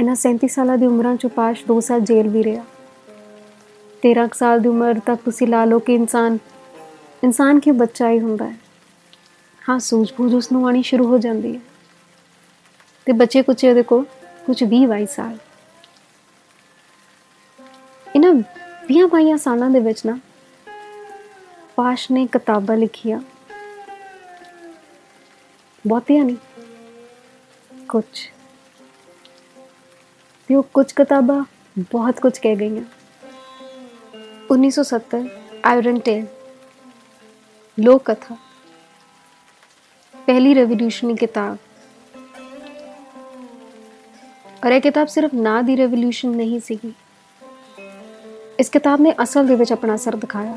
ਇਹਨਾਂ 0.00 0.14
37 0.14 0.48
ਸਾਲਾਂ 0.48 0.78
ਦੀ 0.78 0.86
ਉਮਰਾਂ 0.86 1.16
ਚ 1.16 1.26
ਪਾਸ਼ 1.26 1.64
2 1.72 1.80
ਸਾਲ 1.80 2.00
ਜੇਲ੍ਹ 2.00 2.30
ਵੀ 2.30 2.44
ਰਿਹਾ। 2.44 2.64
13 4.02 4.28
ਸਾਲ 4.34 4.60
ਦੀ 4.60 4.68
ਉਮਰ 4.68 5.00
ਤੱਕ 5.00 5.22
ਤੁਸੀਂ 5.24 5.46
ਲਾ 5.46 5.64
ਲਓ 5.64 5.78
ਕਿ 5.78 5.94
ਇਨਸਾਨ 5.94 6.38
ਇਨਸਾਨ 7.24 7.60
ਕੀ 7.60 7.70
ਬੱਚਾ 7.70 8.10
ਹੀ 8.10 8.20
ਹੁੰਦਾ 8.20 8.48
ਹੈ? 8.48 8.56
ਹਾਂ, 9.68 9.78
ਸੂਝ-ਬੂਝ 9.78 10.34
ਉਸ 10.34 10.52
ਨੂੰ 10.52 10.68
ਆਣੀ 10.68 10.82
ਸ਼ੁਰੂ 10.82 11.06
ਹੋ 11.06 11.18
ਜਾਂਦੀ 11.18 11.56
ਹੈ। 11.56 11.60
ਤੇ 13.04 13.12
ਬੱਚੇ 13.12 13.42
ਕੁਛ 13.42 13.64
ਉਹਦੇ 13.64 13.82
ਕੋ 13.82 14.04
ਕੁਝ 14.46 14.64
20 14.64 14.86
22 14.86 15.06
ਸਾਲ। 15.06 15.38
ਇਹਨਾਂ 18.16 18.34
20 18.86 19.06
22 19.06 19.36
ਸਾਲਾਂ 19.36 19.70
ਦੇ 19.70 19.80
ਵਿੱਚ 19.80 20.06
ਨਾ 20.06 20.18
ਪਾਸ਼ 21.76 22.12
ਨੇ 22.12 22.26
ਕਿਤਾਬਾਂ 22.26 22.76
ਲਿਖੀਆਂ। 22.76 23.20
ਬਹੁਤੀਆਂ 25.86 26.24
ਨਹੀਂ 26.24 26.36
ਕੁਝ 27.88 28.33
ਤੇ 30.50 30.54
ਉਹ 30.54 30.62
ਕੁਝ 30.74 30.92
ਕਿਤਾਬਾਂ 30.92 31.42
ਬਹੁਤ 31.76 32.20
ਕੁਝ 32.20 32.38
ਕਹਿ 32.38 32.56
ਗਈਆਂ 32.56 32.84
1970 34.50 35.22
ਆਇਰਨ 35.64 35.98
ਟੇਲ 36.00 36.26
ਲੋਕ 37.78 38.02
ਕਥਾ 38.02 38.36
ਪਹਿਲੀ 40.28 40.54
ਰੈਵੋਲੂਸ਼ਨਰੀ 40.54 41.16
ਕਿਤਾਬ 41.16 41.56
ਔਰ 44.64 44.72
ਇਹ 44.72 44.80
ਕਿਤਾਬ 44.80 45.08
ਸਿਰਫ 45.08 45.34
ਨਾਂ 45.34 45.62
ਦੀ 45.62 45.76
ਰੈਵੋਲੂਸ਼ਨ 45.76 46.36
ਨਹੀਂ 46.36 46.60
ਸੀਗੀ 46.60 46.92
ਇਸ 48.58 48.70
ਕਿਤਾਬ 48.70 49.00
ਨੇ 49.00 49.14
ਅਸਲ 49.22 49.46
ਦੇ 49.46 49.54
ਵਿੱਚ 49.54 49.72
ਆਪਣਾ 49.72 49.94
ਅਸਰ 49.94 50.16
ਦਿਖਾਇਆ 50.16 50.56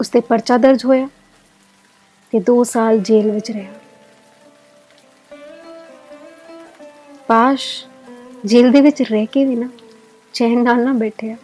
ਉਸ 0.00 0.08
ਤੇ 0.08 0.20
ਪਰਚਾ 0.20 0.56
ਦਰਜ 0.56 0.84
ਹੋਇਆ 0.84 1.08
ਤੇ 2.32 2.42
2 2.50 2.62
ਸਾਲ 2.64 2.98
ਜੇਲ੍ਹ 3.00 3.32
ਵਿੱਚ 3.32 3.50
ਰਿਹਾ 3.50 3.83
ਪਾਸ਼ 7.28 7.66
ਜੇਲ੍ਹ 8.44 8.72
ਦੇ 8.72 8.80
ਵਿੱਚ 8.80 9.02
ਰਹਿ 9.02 9.26
ਕੇ 9.26 9.44
ਵੀ 9.44 9.54
ਨਾ 9.56 9.68
ਚੈਨ 10.34 10.62
ਨਾਲ 10.62 10.84
ਨਾ 10.84 10.92
ਬੈਠਿਆ 10.92 11.36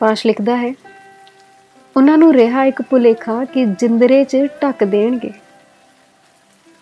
ਪਾਸ਼ 0.00 0.26
ਲਿਖਦਾ 0.26 0.56
ਹੈ, 0.56 0.72
ਉਹਨਾਂ 1.96 2.16
ਨੂੰ 2.18 2.32
ਰਿਹਾ 2.34 2.64
ਇੱਕ 2.64 2.82
ਭੁਲੇਖਾ 2.82 3.44
ਕਿ 3.44 3.64
ਜਿੰਦਰੇ 3.64 4.22
'ਚ 4.24 4.36
ਢੱਕ 4.62 4.84
ਦੇਣਗੇ। 4.84 5.30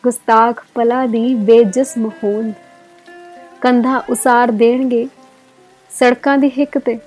ਗੁਸਤਾਖ 0.05 0.65
ਪਲਾ 0.75 1.05
ਦੀ 1.07 1.35
ਬੇਜਿਸਮ 1.35 2.09
ਹੋਂਦ 2.25 2.53
ਕੰਧਾ 3.61 3.97
ਉਸਾਰ 4.11 4.51
ਦੇਣਗੇ 4.51 5.07
ਸੜਕਾਂ 5.91 6.39
ਦੀ 6.39 6.51
ਹਿੱਕ 6.59 6.79
ਤੇ। 6.79 6.99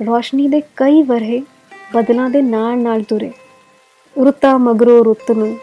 ਰੋਸ਼ਨੀ 0.00 0.48
ਦੇ 0.48 0.60
ਕਈ 0.76 1.02
ਵਰਹੇ 1.02 1.42
ਬਦਲਾਂ 1.94 2.30
ਦੇ 2.30 2.42
ਨਾਲ 2.42 2.78
ਨਾਲ 2.78 3.02
ਤੁਰੇ। 3.02 3.32
ਰੁੱਤਾ 4.16 4.56
ਮਗਰੋ 4.58 5.04
ਰੁੱਤ 5.04 5.30
ਨੂੰ 5.30 5.56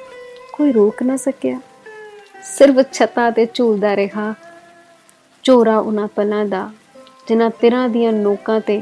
ਕੋਈ 0.60 0.72
ਰੋਕ 0.72 1.04
ਨਾ 1.04 1.18
ਸਕਿਆ। 1.18 1.60
ਸਿਰਫ 2.44 2.86
ਛੱਤਾਂ 2.92 3.32
ਤੇ 3.32 3.48
ਝੂਲਦਾ 3.54 3.96
ਰਿਹਾ। 3.96 4.34
ਚੋਰਾ 5.44 5.80
ਉਹਨਾਂ 5.80 6.08
ਪਲਾਂ 6.08 6.46
ਦਾ, 6.46 6.72
ਜਿਨ੍ਹਾਂ 7.28 7.50
ਤਿਰਾਂ 7.50 7.90
ਦੀਆਂ 7.90 8.14
ਨੋਕਾਂ 8.14 8.60
ਤੇ 8.62 8.82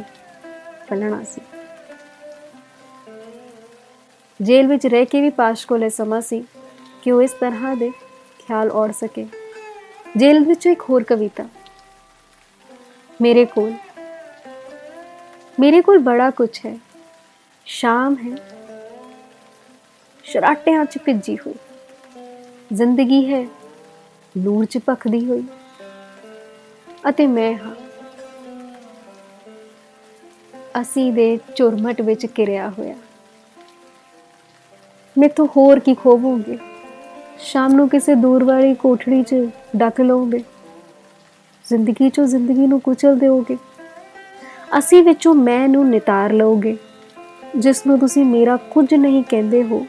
ਪਲਣਾ 0.88 1.24
ਸੀ। 1.24 1.42
ਜੇਲ੍ਹ 4.42 4.70
ਵਿੱਚ 4.70 4.88
ਰਹਿ 4.88 5.06
ਕੇ 5.06 5.22
ਵੀ 5.22 5.30
ਪਾਸ਼ 5.30 5.68
ਕੋਲੇ 5.68 5.90
ਸਮਾਂ 5.90 6.22
ਸੀ 6.22 6.46
ਕਿ 7.02 7.12
ਉਹ 7.12 7.22
ਇਸ 7.22 7.32
ਤਰ੍ਹਾਂ 7.32 7.76
ਦੇ 7.76 7.92
ਖਿਆਲ 8.40 8.72
ਔੜ 8.72 8.92
ਸਕੇ। 8.92 9.28
ਜੇਲ੍ਹ 10.18 10.46
ਵਿੱਚ 10.46 10.66
ਇੱਕ 10.66 10.82
ਹੋਰ 10.82 11.04
ਕਵਿਤਾ। 11.04 11.46
ਮੇਰੇ 13.22 13.46
ਕੋਲ 13.46 13.74
ਮੇਰੇ 15.60 15.82
ਕੋਲ 15.82 16.00
ਬੜਾ 16.00 16.30
ਕੁਝ 16.30 16.66
ਹੈ। 16.66 16.78
ਸ਼ਾਮ 17.66 18.16
ਹੈ। 18.16 18.38
ਸ਼ਰਾਟਿਆਂ 20.24 20.86
'ਚ 20.86 20.98
ਭਿੱਜੀ 20.98 21.38
ਹੋਈ। 21.38 21.54
ਜ਼ਿੰਦਗੀ 22.74 23.34
ਹੈ, 23.34 23.48
ਨੂਰ 24.38 24.66
'ਚ 24.66 24.80
ਭਖਦੀ 24.90 25.26
ਹੋਈ। 25.26 25.44
ਅਤੇ 27.10 27.28
ਮੈਂ 27.28 27.54
ਹਾਂ। 27.56 27.76
ਅਸੀਂ 30.82 31.14
ਦੇ 31.14 31.40
ਚੁਰਮਟ 31.56 32.02
ਵਿੱਚ 32.02 32.26
ਕਿਰਿਆ 32.26 32.70
ਹੋਇਆ। 32.70 32.96
ਮੈਥੋਂ 35.18 35.48
ਹੋਰ 35.58 35.80
ਕੀ 35.80 35.94
ਖੋਵੋਗੇ? 35.94 36.58
ਸ਼ਾਮ 37.40 37.74
ਨੂੰ 37.74 37.90
ਕਿਸੇ 37.90 38.16
ਦੂਰ 38.16 38.44
ਵਾਲੀ 38.44 38.74
ਕੋਠੜੀ 38.74 39.24
'ਚ 39.24 39.36
ਡੱਕ 39.76 40.02
ਲਓਗੇ? 40.02 40.44
ਜ਼ਿੰਦਗੀ 41.66 42.08
'ਚੋਂ 42.08 42.26
ਜ਼ਿੰਦਗੀ 42.26 42.68
ਨੂੰ 42.68 42.82
ਕੁਚਲ 42.82 43.20
ਦਿਓਗੇ? 43.20 43.58
ਅਸੀਂ 44.80 45.04
ਵਿੱਚੋਂ 45.04 45.36
ਮੈਂ 45.36 45.70
ਨੂੰ 45.70 45.90
ਨਿਤਾਰ 45.90 46.34
ਲਓਗੇ, 46.34 46.78
ਜਿਸ 47.56 47.88
ਨੂੰ 47.88 48.00
ਤੁਸੀਂ 48.00 48.26
ਮੇਰਾ 48.26 48.58
ਕੁਝ 48.58 48.94
ਨਹੀਂ 48.94 49.24
ਕਹਿੰਦੇ 49.24 49.64
ਹੋ। 49.64 49.86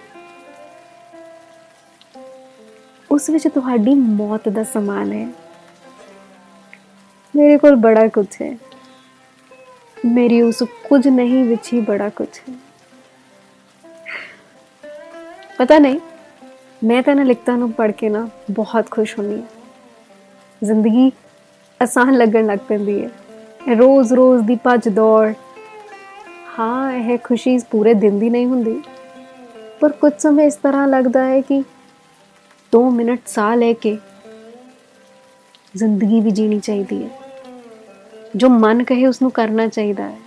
ਉਸ 3.19 3.31
ਵਿੱਚ 3.31 3.49
ਤੁਹਾਡੀ 3.49 3.95
ਮੌਤ 3.95 4.49
ਦਾ 4.49 4.65
ਸਮਾਨ 4.65 5.13
ਹੈ। 5.13 5.29
ਮੇਰੇ 7.37 7.59
ਕੋਲ 7.59 7.77
ਬੜਾ 7.77 8.09
ਕੁਝ 8.09 8.27
ਹੈ। 8.43 8.57
ਮੇਰੀ 10.05 10.43
ਉਸ 10.43 10.63
ਕੁਝ 10.63 11.09
ਨਹੀਂ 11.09 11.45
ਵਿੱਚ 11.45 11.73
ਹੀ 11.73 11.81
ਬੜਾ 11.81 12.09
ਕੁਝ 12.09 12.29
ਹੈ। 12.51 12.55
ਪਤਾ 15.59 15.79
ਨਹੀਂ, 15.79 16.01
ਮੈਂ 16.85 17.03
ਤਾਂ 17.03 17.17
ਨਾ 17.17 17.23
ਲਿਖਤਾ 17.23 17.57
ਨੂੰ 17.57 17.73
ਪੜ੍ਹ 17.73 17.93
ਕੇ 17.93 18.09
ਨਾ 18.09 18.29
ਬਹੁਤ 18.51 18.91
ਖੁਸ਼ 18.91 19.19
ਹੁੰਨੀ 19.19 19.35
ਹਾਂ। 19.35 19.49
ਜ਼ਿੰਦਗੀ 20.65 21.13
ਆਸਾਨ 21.83 22.15
ਲੱਗਣ 22.15 22.47
ਲੱਗ 22.47 22.59
ਪੈਂਦੀ 22.69 23.05
ਹੈ। 23.05 23.11
ਰੋਜ਼-ਰੋਜ਼ 23.77 24.43
ਦੀ 24.43 24.57
ਭੱਜ 24.57 24.89
ਦੌੜ। 24.89 25.35
ਹਾਂ, 26.59 26.93
ਇਹ 26.93 27.19
ਖੁਸ਼ੀ 27.25 27.59
ਪੂਰੇ 27.71 27.95
ਦਿਨ 27.95 28.19
ਦੀ 28.19 28.31
ਨਹੀਂ 28.31 28.47
ਹੁੰਦੀ। 28.47 28.83
ਪਰ 29.81 29.93
ਕੁਝ 29.93 30.13
ਸਮੇਂ 30.19 30.47
ਇਸ 30.47 30.57
ਤਰ੍ਹਾਂ 30.57 30.89
ਲੱਗਦਾ 30.89 31.25
ਹੈ 31.25 31.41
ਕਿ 31.41 31.65
2 32.73 32.81
ਮਿੰਟ 32.91 33.21
ਸਾਹ 33.27 33.55
ਲੈ 33.57 33.73
ਕੇ 33.73 33.97
ਜ਼ਿੰਦਗੀ 35.75 36.21
ਵੀ 36.21 36.31
ਜੀਣੀ 36.31 36.59
ਚਾਹੀਦੀ 36.59 37.03
ਹੈ 37.05 37.11
ਜੋ 38.37 38.49
ਮਨ 38.49 38.83
ਕਹੇ 38.85 39.07
ਉਸ 39.07 39.21
ਨੂੰ 39.23 39.31
ਕਰਨਾ 39.31 39.67
ਚਾਹੀਦਾ 39.67 40.09
ਹੈ 40.09 40.19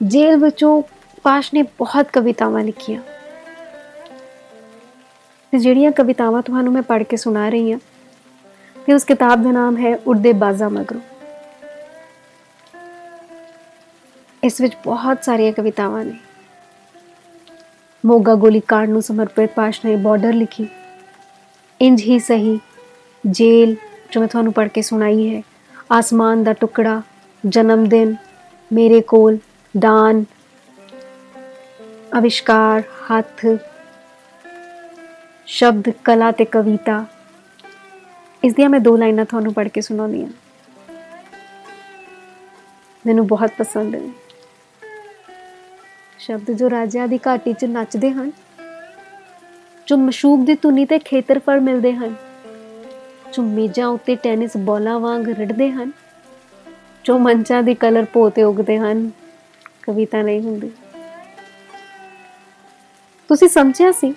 ਜੇਲ੍ਹ 0.00 0.38
ਵਿੱਚੋਂ 0.38 0.82
ਪਾਸ਼ 1.24 1.52
ਨੇ 1.54 1.62
ਬਹੁਤ 1.78 2.10
ਕਵਿਤਾਵਾਂ 2.12 2.62
ਲਿਖੀਆਂ 2.64 3.00
ਤੇ 5.52 5.58
ਜਿਹੜੀਆਂ 5.58 5.90
ਕਵਿਤਾਵਾਂ 5.92 6.42
ਤੁਹਾਨੂੰ 6.42 6.72
ਮੈਂ 6.72 6.82
ਪੜ੍ਹ 6.82 7.04
ਕੇ 7.04 7.16
ਸੁਣਾ 7.16 7.48
ਰਹੀ 7.48 7.72
ਹਾਂ 7.72 7.78
ਤੇ 8.76 8.92
ਉਸ 8.92 9.04
ਕਿਤਾਬ 9.04 9.42
ਦਾ 9.42 9.50
ਨਾਮ 9.50 9.76
ਹੈ 9.76 9.94
ਉਰਦੇ 10.06 10.32
ਬਾਜ਼ਾ 10.32 10.68
ਮਗਰੋਂ 10.68 11.00
ਇਸ 14.42 14.60
ਵਿੱਚ 14.60 14.76
ਬਹੁਤ 14.84 15.24
ਸਾਰੀਆਂ 15.24 15.52
ਕਵਿਤਾਵਾਂ 15.52 16.04
ਨੇ 16.04 16.27
ਮੋਗਾ 18.06 18.34
ਗੋਲੀ 18.34 18.60
ਕਾਂਡ 18.60 18.88
ਨੂੰ 18.88 19.02
ਸਮਰਪਿਤ 19.02 19.50
ਪਾਸ਼ 19.50 19.80
ਨੇ 19.86 19.96
ਬਾਰਡਰ 19.96 20.32
ਲਿਖੀ। 20.32 20.68
ਇੰਜ 21.80 22.02
ਹੀ 22.02 22.18
ਸਹੀ 22.18 22.60
ਜੇਲ 23.26 23.76
ਜੋ 24.10 24.20
ਮੈਂ 24.20 24.28
ਤੁਹਾਨੂੰ 24.28 24.52
ਪੜ੍ਹ 24.52 24.68
ਕੇ 24.68 24.82
ਸੁਣਾਈ 24.82 25.34
ਹੈ, 25.34 25.42
ਆਸਮਾਨ 25.92 26.44
ਦਾ 26.44 26.52
ਟੁਕੜਾ, 26.52 27.02
ਜਨਮ 27.46 27.88
ਦਿਨ, 27.88 28.16
ਮੇਰੇ 28.72 29.00
ਕੋਲ 29.00 29.38
ਦਾਨ, 29.78 30.24
ਅਵਿਸ਼ਕਾਰ, 32.18 32.82
ਹੱਥ, 33.10 33.46
ਸ਼ਬਦ, 35.46 35.90
ਕਲਾ 36.04 36.30
ਤੇ 36.32 36.44
ਕਵਿਤਾ। 36.44 37.04
ਇਸ 38.44 38.54
ਦੀਆਂ 38.54 38.70
ਮੈਂ 38.70 38.80
ਦੋ 38.80 38.96
ਲਾਈਨਾਂ 38.96 39.24
ਤੁਹਾਨੂੰ 39.24 39.54
ਪੜ੍ਹ 39.54 39.68
ਕੇ 39.68 39.80
ਸੁਣਾਉਂਦੀ 39.80 40.22
ਹਾਂ। 40.24 40.30
ਮੈਨੂੰ 43.06 43.26
ਬਹੁਤ 43.26 43.50
ਪਸੰਦ 43.58 43.96
ਨੇ। 43.96 44.10
ਸ਼ਬਦ 46.28 46.50
ਜੋ 46.52 46.68
ਰਾਜਿਆਂ 46.70 47.06
ਦੀ 47.08 47.18
ਘਾਟੀ 47.26 47.52
'ਚ 47.52 47.64
ਨੱਚਦੇ 47.64 48.10
ਹਨ, 48.10 48.30
ਜੋ 49.86 49.96
ਮਸ਼ੂਕ 49.96 50.44
ਦੀ 50.44 50.54
ਧੁਨੀ 50.54 50.84
ਤੇ 50.84 50.98
ਖੇਤਰਫਲ 50.98 51.60
ਮਿਲਦੇ 51.60 51.92
ਹਨ, 51.92 52.14
ਜੋ 53.32 53.42
ਮੇਜ਼ਾਂ 53.42 53.86
ਉੱਤੇ 53.88 54.16
ਟੈਨਿਸ 54.16 54.56
ਬਾਲਾਂ 54.56 54.98
ਵਾਂਗ 55.00 55.28
ਰਿੜਦੇ 55.28 55.70
ਹਨ, 55.70 55.92
ਜੋ 57.04 57.18
ਮੰਚਾਂ 57.18 57.62
ਦੀ 57.62 57.74
ਕਲਰ 57.74 58.04
ਪੋਤੇ 58.04 58.42
ਉਗਦੇ 58.42 58.78
ਹਨ, 58.78 59.10
ਕਵਿਤਾ 59.82 60.22
ਨਹੀਂ 60.22 60.40
ਹੁੰਦੀ। 60.40 60.70
ਤੁਸੀਂ 63.28 63.48
ਸਮਝਿਆ 63.48 63.92
ਸੀ, 63.92 64.14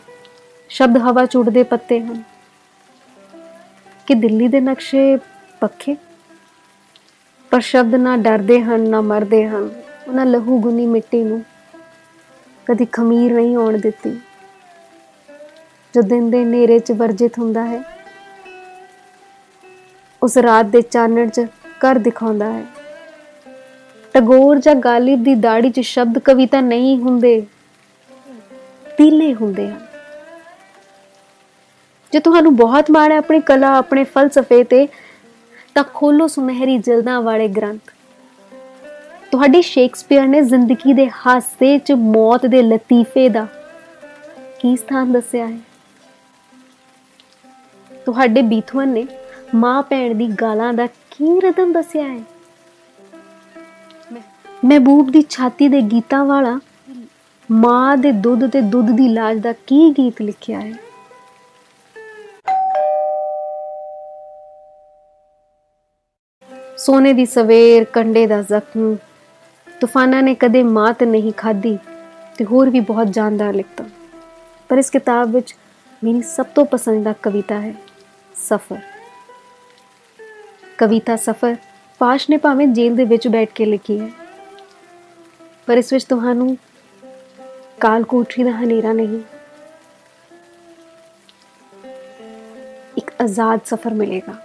ਸ਼ਬਦ 0.70 0.98
ਹਵਾ 0.98 1.26
ਚੁੜਦੇ 1.26 1.64
ਪੱਤੇ 1.64 2.00
ਹਨ, 2.00 2.22
ਕਿ 4.08 4.14
ਦਿੱਲੀ 4.16 4.48
ਦੇ 4.48 4.60
ਨਕਸ਼ੇ 4.60 5.18
ਪੱਖੇ? 5.60 5.96
ਪਰ 7.52 7.62
ਸ਼ਬਦ 7.62 7.96
ਨਾ 7.96 8.18
ਡਰਦੇ 8.18 8.62
ਹਨ, 8.62 8.90
ਨਾ 8.90 9.02
ਮਰਦੇ 9.02 9.48
ਹਨ, 9.48 9.70
ਉਹਨਾਂ 10.08 10.26
ਲਹੂ 10.26 10.60
ਗੁਨੀ 10.60 10.86
ਮਿੱਟੀ 10.86 11.24
ਨੂੰ 11.24 11.44
ਕਦੀ 12.72 12.86
ਖਮੀਰ 12.86 13.34
ਨਹੀਂ 13.34 13.56
ਆਉਣ 13.56 13.78
ਦਿੱਤੀ। 13.78 14.10
ਜੋ 15.94 16.02
ਦਿਨ 16.02 16.30
ਦੇ 16.30 16.44
ਨੇਰੇ 16.46 16.78
'ਚ 16.80 16.92
ਵਰਜਿਤ 16.92 17.40
ਹੁੰਦਾ 17.40 17.66
ਹੈ, 17.66 17.82
ਉਸ 20.22 20.38
ਰਾਤ 20.38 20.66
ਦੇ 20.66 20.82
ਚਾਨਣ 20.82 21.30
'ਚ 21.30 21.46
ਕਰ 21.80 21.98
ਦਿਖਾਉਂਦਾ 22.00 22.52
ਹੈ। 22.54 22.64
ਟਗੋਰ 24.16 24.60
ਜਾਂ 24.60 24.76
ਗਾਲਿਬ 24.76 25.24
ਦੀ 25.24 25.36
ਦਾੜੀ 25.38 25.70
'ਚ 25.70 25.80
ਸ਼ਬਦ 25.80 26.20
ਕਵਿਤਾ 26.20 26.62
ਨਹੀਂ 26.62 26.98
ਹੁੰਦੇ, 26.98 27.40
ਤੀਲੇ 28.98 29.34
ਹੁੰਦੇ 29.34 29.68
ਹਨ। 29.68 29.80
ਜੇ 32.14 32.20
ਤੁਹਾਨੂੰ 32.20 32.56
ਬਹੁਤ 32.56 32.92
ਮਾਣ 32.92 33.12
ਹੈ 33.12 33.18
ਆਪਣੀ 33.18 33.40
ਕਲਾ, 33.42 33.78
ਆਪਣੇ 33.78 34.04
ਫਲਸਫੇ 34.06 34.64
ਤੇ, 34.64 34.88
ਤਾਂ 35.76 35.84
ਖੋਲੋ 35.94 36.28
ਸੁਨਹਿਰੀ 36.28 36.78
ਜਲਦਾਂ 36.78 37.22
ਵਾਲੇ 37.22 37.48
ਗ੍ਰੰਥ। 37.48 37.92
ਤੁਹਾਡੇ 39.32 39.62
ਸ਼ੇਕਸਪੀਅਰ 39.62 40.28
ਨੇ 40.28 40.42
ਜ਼ਿੰਦਗੀ 40.42 40.94
ਦੇ 40.94 41.10
ਹਾਸੇ 41.26 41.78
'ਚ 41.78 41.92
ਮੌਤ 41.92 42.46
ਦੇ 42.46 42.62
ਲਤੀਫੇ 42.62 43.28
ਦਾ 43.30 43.46
ਕੀ 44.60 44.76
ਸਥਾਨ 44.78 45.12
ਦੱਸਿਆ 45.12 45.48
ਹੈ? 45.48 45.58
ਤੁਹਾਡੇ 48.06 48.42
ਬੀਥਵਨ 48.42 48.90
ਨੇ 48.90 49.06
ਮਾਂ 49.56 49.82
ਭੈਣ 49.84 50.14
ਦੀ 50.14 50.28
ਗਾਲਾਂ 50.42 50.74
ਦਾ 50.74 50.86
ਕੀ 51.12 51.40
ਰਦਮ 51.40 51.72
ਦੱਸਿਆ 51.74 52.08
ਹੈ? 52.08 52.22
ਮਹਿਬੂਬ 54.66 55.10
ਦੀ 55.12 55.22
ਛਾਤੀ 55.30 55.68
ਦੇ 55.68 55.82
ਗੀਤਾਂ 55.82 56.24
ਵਾਲਾ 56.26 56.60
ਮਾਂ 57.50 57.98
ਦੇ 57.98 58.12
ਦੁੱਧ 58.22 58.50
ਤੇ 58.50 58.62
ਦੁੱਧ 58.72 58.90
ਦੀ 58.92 59.08
ਲਾਜ 59.08 59.38
ਦਾ 59.40 59.54
ਕੀ 59.68 59.90
ਗੀਤ 59.98 60.22
ਲਿਖਿਆ 60.22 60.60
ਹੈ? 60.60 60.74
ਸੋਨੇ 66.78 67.14
ਦੀ 67.14 67.26
ਸਵੇਰ 67.26 67.84
ਕੰਡੇ 67.84 68.26
ਦਾ 68.28 68.42
ਜ਼ਖਮ 68.42 68.96
ਤੂਫਾਨਾਂ 69.82 70.22
ਨੇ 70.24 70.34
ਕਦੇ 70.36 70.62
ਮਾਤ 70.64 71.04
ਨਹੀਂ 71.04 71.32
ਖਾਧੀ 71.38 71.78
ਤੇ 72.38 72.46
ਹੋਰ 72.46 72.70
ਵੀ 72.70 72.80
ਬਹੁਤ 72.80 73.08
ਜਾਨਦਾਰ 73.08 73.54
ਲਿਖਤਾ। 73.54 73.84
ਪਰ 74.70 74.78
ਇਸ 74.78 74.90
ਕਿਤਾਬ 74.90 75.34
ਵਿੱਚ 75.36 75.56
ਮੇਰੀ 76.02 76.22
ਸਭ 76.22 76.46
ਤੋਂ 76.46 76.66
ਪਸੰਦੀਦਾ 76.66 77.14
ਕਵਿਤਾ 77.24 77.60
ਹੈ, 77.62 77.74
ਸਫ਼ਰ। 78.36 78.80
ਕਵਿਤਾ 80.78 81.16
ਸਫ਼ਰ 81.16 81.56
ਪਾਸ਼ 82.02 82.30
ਨੇ 82.30 82.38
ਭਾਵੇਂ 82.38 82.68
ਜੇਲ੍ਹ 82.68 82.96
ਦੇ 82.96 83.06
ਵਿੱਚ 83.06 83.28
ਬੈਠ 83.28 83.50
ਕੇ 83.56 83.66
ਲਿਖੀ 83.66 84.00
ਹੈ। 84.00 84.10
ਪਰ 85.68 85.78
ਇਸ 85.78 85.94
ਵਿੱਚ 85.94 86.06
ਤੁਹਾਨੂੰ 86.06 86.58
ਕਾਲ 87.80 88.04
ਕੋਠਰੀ 88.04 88.44
ਦਾ 88.44 88.52
ਹਨੇਰਾ 88.54 88.94
ਨਹੀਂ, 88.94 89.22
ਇੱਕ 92.98 93.12
ਆਜ਼ਾਦ 93.22 93.60
ਸਫ਼ਰ 93.66 93.94
ਮਿਲੇਗਾ। 93.94 94.36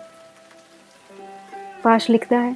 ਪਾਸ਼ 1.83 2.11
ਲਿਖਦਾ 2.11 2.43
ਹੈ 2.43 2.55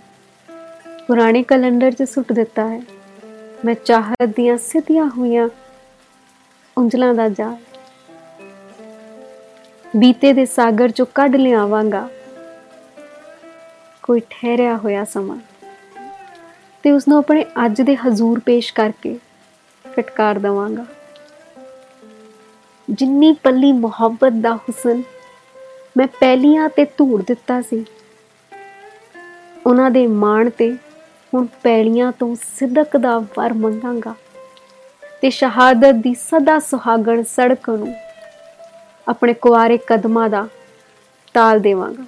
ਪੁਰਾਣੇ 1.11 1.43
ਕੈਲੰਡਰ 1.43 1.93
'ਚ 1.93 2.03
ਸੁੱਟ 2.03 2.33
ਦਿੱਤਾ 2.33 2.69
ਹੈ। 2.69 2.83
ਮੈਂ 3.65 3.75
ਚਾਹਤ 3.75 4.27
ਦੀਆਂ 4.37 4.59
ਸਿੱਧੀਆਂ 4.59 5.05
ਹੋਈਆਂ 5.05 5.49
ਉਂਜਲਾਂ 6.79 7.15
ਦਾ 7.15 7.29
ਜਾਲ। 7.29 7.57
ਬੀਤੇ 9.97 10.33
ਦੇ 10.33 10.45
ਸਾਗਰ 10.47 10.89
'ਚੋਂ 10.89 11.07
ਕੱਢ 11.15 11.37
ਲਿਆਵਾਂਗਾ। 11.37 12.09
ਕੋਈ 14.03 14.21
ਠਹਿਰਿਆ 14.31 14.77
ਹੋਇਆ 14.77 15.05
ਸਮਾਂ। 15.05 15.39
ਤੇ 16.83 16.91
ਉਸ 16.91 17.09
ਨੂੰ 17.09 17.19
ਆਪਣੇ 17.19 17.47
ਅੱਜ 17.65 17.83
ਦੇ 17.83 17.97
ਹਜ਼ੂਰ 17.97 18.41
ਪੇਸ਼ 18.41 18.75
ਕਰਕੇ 18.75 19.19
ਫਟਕਾਰ 19.97 20.39
ਦਵਾਂਗਾ। 20.39 20.87
ਜਿੰਨੀ 22.91 23.33
ਪੱਲੀ 23.33 23.73
ਮੁਹੱਬਤ 23.73 24.33
ਦਾ 24.33 24.57
ਹੁਸਨ 24.57 25.03
ਮੈਂ 25.97 26.07
ਪਹਿਲੀਆਂ 26.07 26.69
ਤੇ 26.69 26.85
ਧੂੜ 26.85 27.23
ਦਿੱਤਾ 27.27 27.63
ਸੀ। 27.63 27.85
ਉਹਨਾਂ 29.67 29.91
ਦੇ 29.91 30.07
ਮਾਣ 30.07 30.51
ਤੇ 30.51 30.77
ਹੁਣ 31.33 31.47
ਪੈਲੀਆਂ 31.63 32.11
ਤੋਂ 32.13 32.35
ਸਿੱਧਕ 32.59 32.97
ਦਾ 32.97 33.19
ਵਰ 33.37 33.53
ਮੰਗਾਂਗਾ 33.53 34.15
ਤੇ 35.23 35.31
ਸ਼ਹਾਦਤ 35.31 35.95
ਦੀ 35.95 36.15
ਸਦਾ 36.15 36.59
ਸੁਹਾਗਣ 36.59 37.23
ਸੜਕ 37.23 37.69
ਨੂੰ 37.71 37.95
ਆਪਣੇ 39.09 39.35
ਕੁਆਰੇ 39.35 39.77
ਕਦਮਾਂ 39.87 40.29
ਦਾ 40.31 40.47
ਤਾਲ 41.35 41.61
ਦੇਵਾਂਗਾ। 41.61 42.05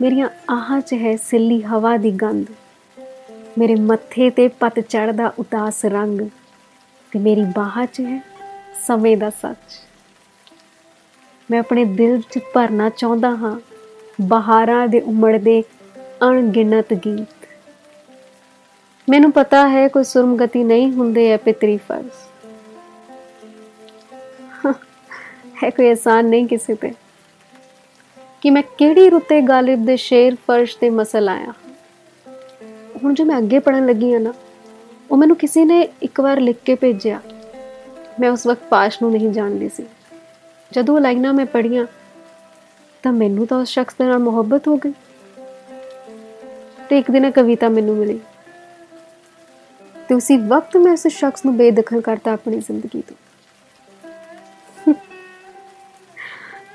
ਮੇਰੀਆਂ 0.00 0.28
ਆਹਾਂ 0.50 0.80
'ਚ 0.80 0.94
ਹੈ 0.94 1.16
ਸਿੱਲੀ 1.22 1.60
ਹਵਾ 1.62 1.96
ਦੀ 1.96 2.10
ਗੰਧ, 2.12 2.46
ਮੇਰੇ 3.58 3.74
ਮੱਥੇ 3.74 4.30
ਤੇ 4.30 4.48
ਪਤ 4.60 4.80
ਚੜਦਾ 4.80 5.32
ਉਦਾਸ 5.38 5.84
ਰੰਗ 5.84 6.20
ਤੇ 7.12 7.18
ਮੇਰੀ 7.18 7.44
ਬਾਹਾਂ 7.56 7.86
'ਚ 7.86 8.00
ਹੈ 8.00 8.20
ਸਮੇਂ 8.86 9.16
ਦਾ 9.16 9.30
ਸੱਚ। 9.30 9.80
ਮੈਂ 11.48 11.58
ਆਪਣੇ 11.60 11.84
ਦਿਲ 11.84 12.20
'ਚ 12.20 12.38
ਭਰਨਾ 12.54 12.88
ਚਾਹੁੰਦਾ 12.88 13.30
ਹਾਂ, 13.36 13.58
ਬਹਾਰਾਂ 14.20 14.86
ਦੇ 14.88 15.00
ਉਮੜਦੇ 15.00 15.62
ਅਣਗਿਣਤ 16.22 16.94
ਗੀਤ। 16.94 17.48
ਮੈਨੂੰ 19.08 19.32
ਪਤਾ 19.32 19.68
ਹੈ 19.68 19.88
ਕੋਈ 19.88 20.04
ਸੁਰਮਗਤੀ 20.04 20.64
ਨਹੀਂ 20.64 20.92
ਹੁੰਦੇ 20.92 21.30
ਐ 21.32 21.36
ਪਿਤਰੀ 21.36 21.76
ਫਰਜ਼। 21.76 22.10
ਹੈ 25.64 25.70
ਕੋਈ 25.70 25.90
ਆਸਾਨ 25.90 26.24
ਨਹੀਂ 26.24 26.46
ਕਿਸੇ 26.46 26.74
ਤੇ। 26.74 26.92
ਕਿ 28.42 28.50
ਮੈਂ 28.50 28.62
ਕਿਹੜੀ 28.78 29.10
ਰੁੱਤੇ 29.10 29.40
ਗਾਲਿਬ 29.40 29.86
ਦੇ 29.86 29.96
ਸ਼ੇਰ 29.96 30.34
ਫਰਸ਼ 30.34 30.76
ਤੇ 30.76 30.90
ਮਸਲ 30.90 31.28
ਆਇਆ। 31.28 31.52
ਹੁਣ 33.04 33.14
ਜੋ 33.14 33.24
ਮੈਂ 33.24 33.38
ਅੱਗੇ 33.38 33.58
ਪੜਨ 33.58 33.86
ਲੱਗੀ 33.86 34.12
ਆ 34.14 34.18
ਨਾ, 34.18 34.32
ਉਹ 35.10 35.16
ਮੈਨੂੰ 35.16 35.36
ਕਿਸੇ 35.36 35.64
ਨੇ 35.64 35.88
ਇੱਕ 36.02 36.20
ਵਾਰ 36.20 36.40
ਲਿਖ 36.40 36.56
ਕੇ 36.64 36.74
ਭੇਜਿਆ। 36.74 37.20
ਮੈਂ 38.20 38.30
ਉਸ 38.30 38.46
ਵਕਤ 38.46 38.62
ਪਾਸ਼ 38.62 38.98
ਨੂੰ 39.02 39.12
ਨਹੀਂ 39.12 39.30
ਜਾਣਦੀ 39.30 39.68
ਸੀ। 39.68 39.86
ਜਦੋਂ 40.72 40.94
ਉਹ 40.94 41.00
ਲਾਈਨਾਂ 41.00 41.34
ਮੈਂ 41.34 41.46
ਪੜੀਆਂ 41.46 41.86
ਤਾਂ 43.02 43.12
ਮੈਨੂੰ 43.12 43.46
ਤਾਂ 43.46 43.58
ਉਸ 43.58 43.68
ਸ਼ਖਸ 43.68 43.94
ਦੇ 43.94 44.04
ਨਾਲ 44.04 44.18
ਮੁਹੱਬਤ 44.18 44.68
ਹੋ 44.68 44.76
ਗਈ। 44.76 44.92
ਤੇ 46.90 46.98
ਇੱਕ 46.98 47.10
ਦਿਨ 47.10 47.30
ਕਵਿਤਾ 47.30 47.68
ਮੈਨੂੰ 47.68 47.96
ਮਿਲੀ। 47.96 48.20
ਤੇ 50.08 50.14
ਉਸੇ 50.14 50.36
ਵਕਤ 50.36 50.76
ਮੈਂ 50.76 50.92
ਉਸ 50.92 51.06
ਸ਼ਖਸ 51.06 51.44
ਨੂੰ 51.44 51.56
ਬੇਦਖਲ 51.56 52.00
ਕਰਤਾ 52.00 52.32
ਆਪਣੀ 52.32 52.58
ਜ਼ਿੰਦਗੀ 52.58 53.02
ਤੋਂ। 53.02 53.16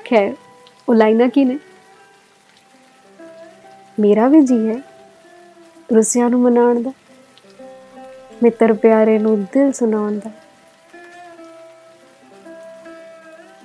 ਖੈਰ, 0.06 0.34
ਉਹ 0.90 0.94
ਲਾਈਨਾਂ 0.96 1.28
ਕੀ 1.30 1.46
ਨੇ? 1.46 1.58
ਮੇਰਾ 4.00 4.28
ਵੀ 4.28 4.42
ਜੀ 4.42 4.68
ਹੈ 4.68 4.78
ਰੁਸਿਆ 5.96 6.28
ਨੂੰ 6.28 6.42
ਮਨਾਉਣ 6.42 6.82
ਦਾ, 6.82 6.92
ਮਿੱਤਰ 8.44 8.74
ਪਿਆਰੇ 8.74 9.18
ਨੂੰ 9.20 9.44
ਦਿਲ 9.44 9.72
ਸੁਣਾਉਣ 9.72 10.20
ਦਾ। 10.20 10.32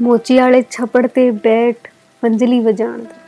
ਮੋਚੀ 0.03 0.39
ਵਾਲੇ 0.39 0.63
ਛੱਪੜ 0.71 1.07
ਤੇ 1.07 1.31
ਬੈਠ 1.31 1.89
ਪੰਜਲੀ 2.23 2.61
ਵਜਾਣ 2.61 2.99
ਦਾ। 2.99 3.28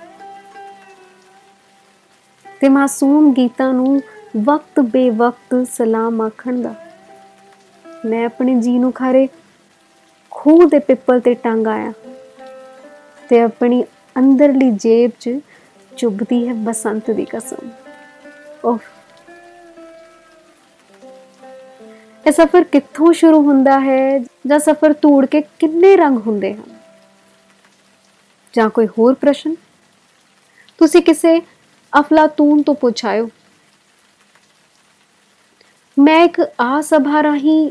ਤੇ 2.61 2.69
ਮਾਸੂਮ 2.69 3.33
ਗੀਤਾਂ 3.33 3.73
ਨੂੰ 3.75 4.01
ਵਕਤ 4.45 4.81
ਬੇਵਕਤ 4.81 5.67
ਸਲਾਮ 5.73 6.21
ਆਖਣ 6.21 6.63
ਦਾ। 6.63 6.75
ਮੈਂ 8.07 8.25
ਆਪਣੇ 8.27 8.55
ਜੀ 8.55 8.79
ਨੂੰ 8.79 8.93
ਖਾਰੇ 8.93 9.29
ਖੂਹ 10.31 10.69
ਦੇ 10.69 10.79
ਪਿੱਪਲ 10.79 11.21
ਤੇ 11.21 11.35
ਟੰਗ 11.35 11.67
ਆਇਆ 11.67 11.93
ਤੇ 13.29 13.41
ਆਪਣੀ 13.41 13.85
ਅੰਦਰਲੀ 14.19 14.71
ਜੇਬ 14.71 15.11
'ਚ 15.21 15.39
ਚੁੱਭਦੀ 15.97 16.49
ਹੈ 16.49 16.55
ਬਸੰਤ 16.55 17.11
ਦੀ 17.11 17.25
ਕਸਮ। 17.25 17.69
ਉਫ 18.65 18.81
ਇਹ 22.27 22.33
ਸਫ਼ਰ 22.33 22.65
ਕਿੱਥੋਂ 22.65 23.13
ਸ਼ੁਰੂ 23.13 23.43
ਹੁੰਦਾ 23.43 23.81
ਹੈ 23.81 24.19
ਜਾਂ 24.19 24.59
ਸਫ਼ਰ 24.59 24.93
ਤੋੜ 24.93 25.27
ਕੇ 25.27 25.41
ਕਿੰਨੇ 25.41 25.97
ਰੰਗ 25.97 26.19
ਹੁੰਦੇ 26.19 26.55
ਹਨ? 26.55 26.79
ਜਾਂ 28.55 28.71
ਕੋਈ 28.71 28.87
ਹੋਰ 28.87 29.15
ਪ੍ਰਸ਼ਨ? 29.15 29.55
ਤੁਸੀਂ 30.79 31.03
ਕਿਸੇ 31.03 31.41
ਅਫਲਾਤੂਨ 31.93 32.63
ਤੋਂ 32.63 32.75
ਪੁੱਛਾਇਓ 32.75 33.29
ਮੈਂ 35.97 36.23
ਇੱਕ 36.25 36.41
ਆ 36.61 36.81
ਸਭਾ 36.81 37.23
ਰਾਹੀਂ 37.23 37.71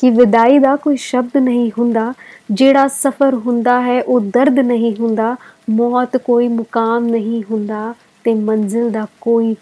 ਕਿ 0.00 0.10
ਵਿਦਾਈ 0.10 0.58
ਦਾ 0.58 0.74
ਕੋਈ 0.76 0.96
ਸ਼ਬਦ 0.96 1.36
ਨਹੀਂ 1.36 1.70
ਹੁੰਦਾ 1.78 2.12
ਜਿਹੜਾ 2.50 2.86
ਸਫ਼ਰ 2.88 3.34
ਹੁੰਦਾ 3.46 3.80
ਹੈ 3.82 4.00
ਉਹ 4.02 4.20
ਦਰਦ 4.30 4.58
ਨਹੀਂ 4.60 4.94
ਹੁੰਦਾ 4.96 5.34
ਮੌਤ 5.70 6.16
ਕੋਈ 6.16 6.48
ਮੁਕਾਮ 6.48 7.06
ਨਹੀਂ 7.06 7.42
ਹੁੰਦਾ 7.50 7.94
ਤੇ 8.24 8.34
ਮੰਜ਼ਿਲ 8.34 8.90
ਦਾ 8.90 9.06
ਕੋਈ 9.20 9.54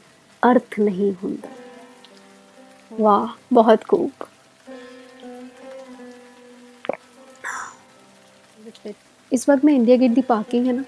ਅਰਥ 0.43 0.79
ਨਹੀਂ 0.81 1.13
ਹੁੰਦਾ 1.23 1.49
ਵਾਹ 2.91 3.27
ਬਹੁਤ 3.53 3.85
ਖੂਬ 3.89 4.25
ਇਸ 9.33 9.49
ਵਕਤ 9.49 9.65
ਮੈਂ 9.65 9.75
ਇੰਡੀਆ 9.75 9.97
ਗੇਟ 9.97 10.11
ਦੀ 10.11 10.23
ਪਾਰਕਿੰਗ 10.23 10.67
ਹੈ 10.67 10.73
ਨਾ 10.73 10.83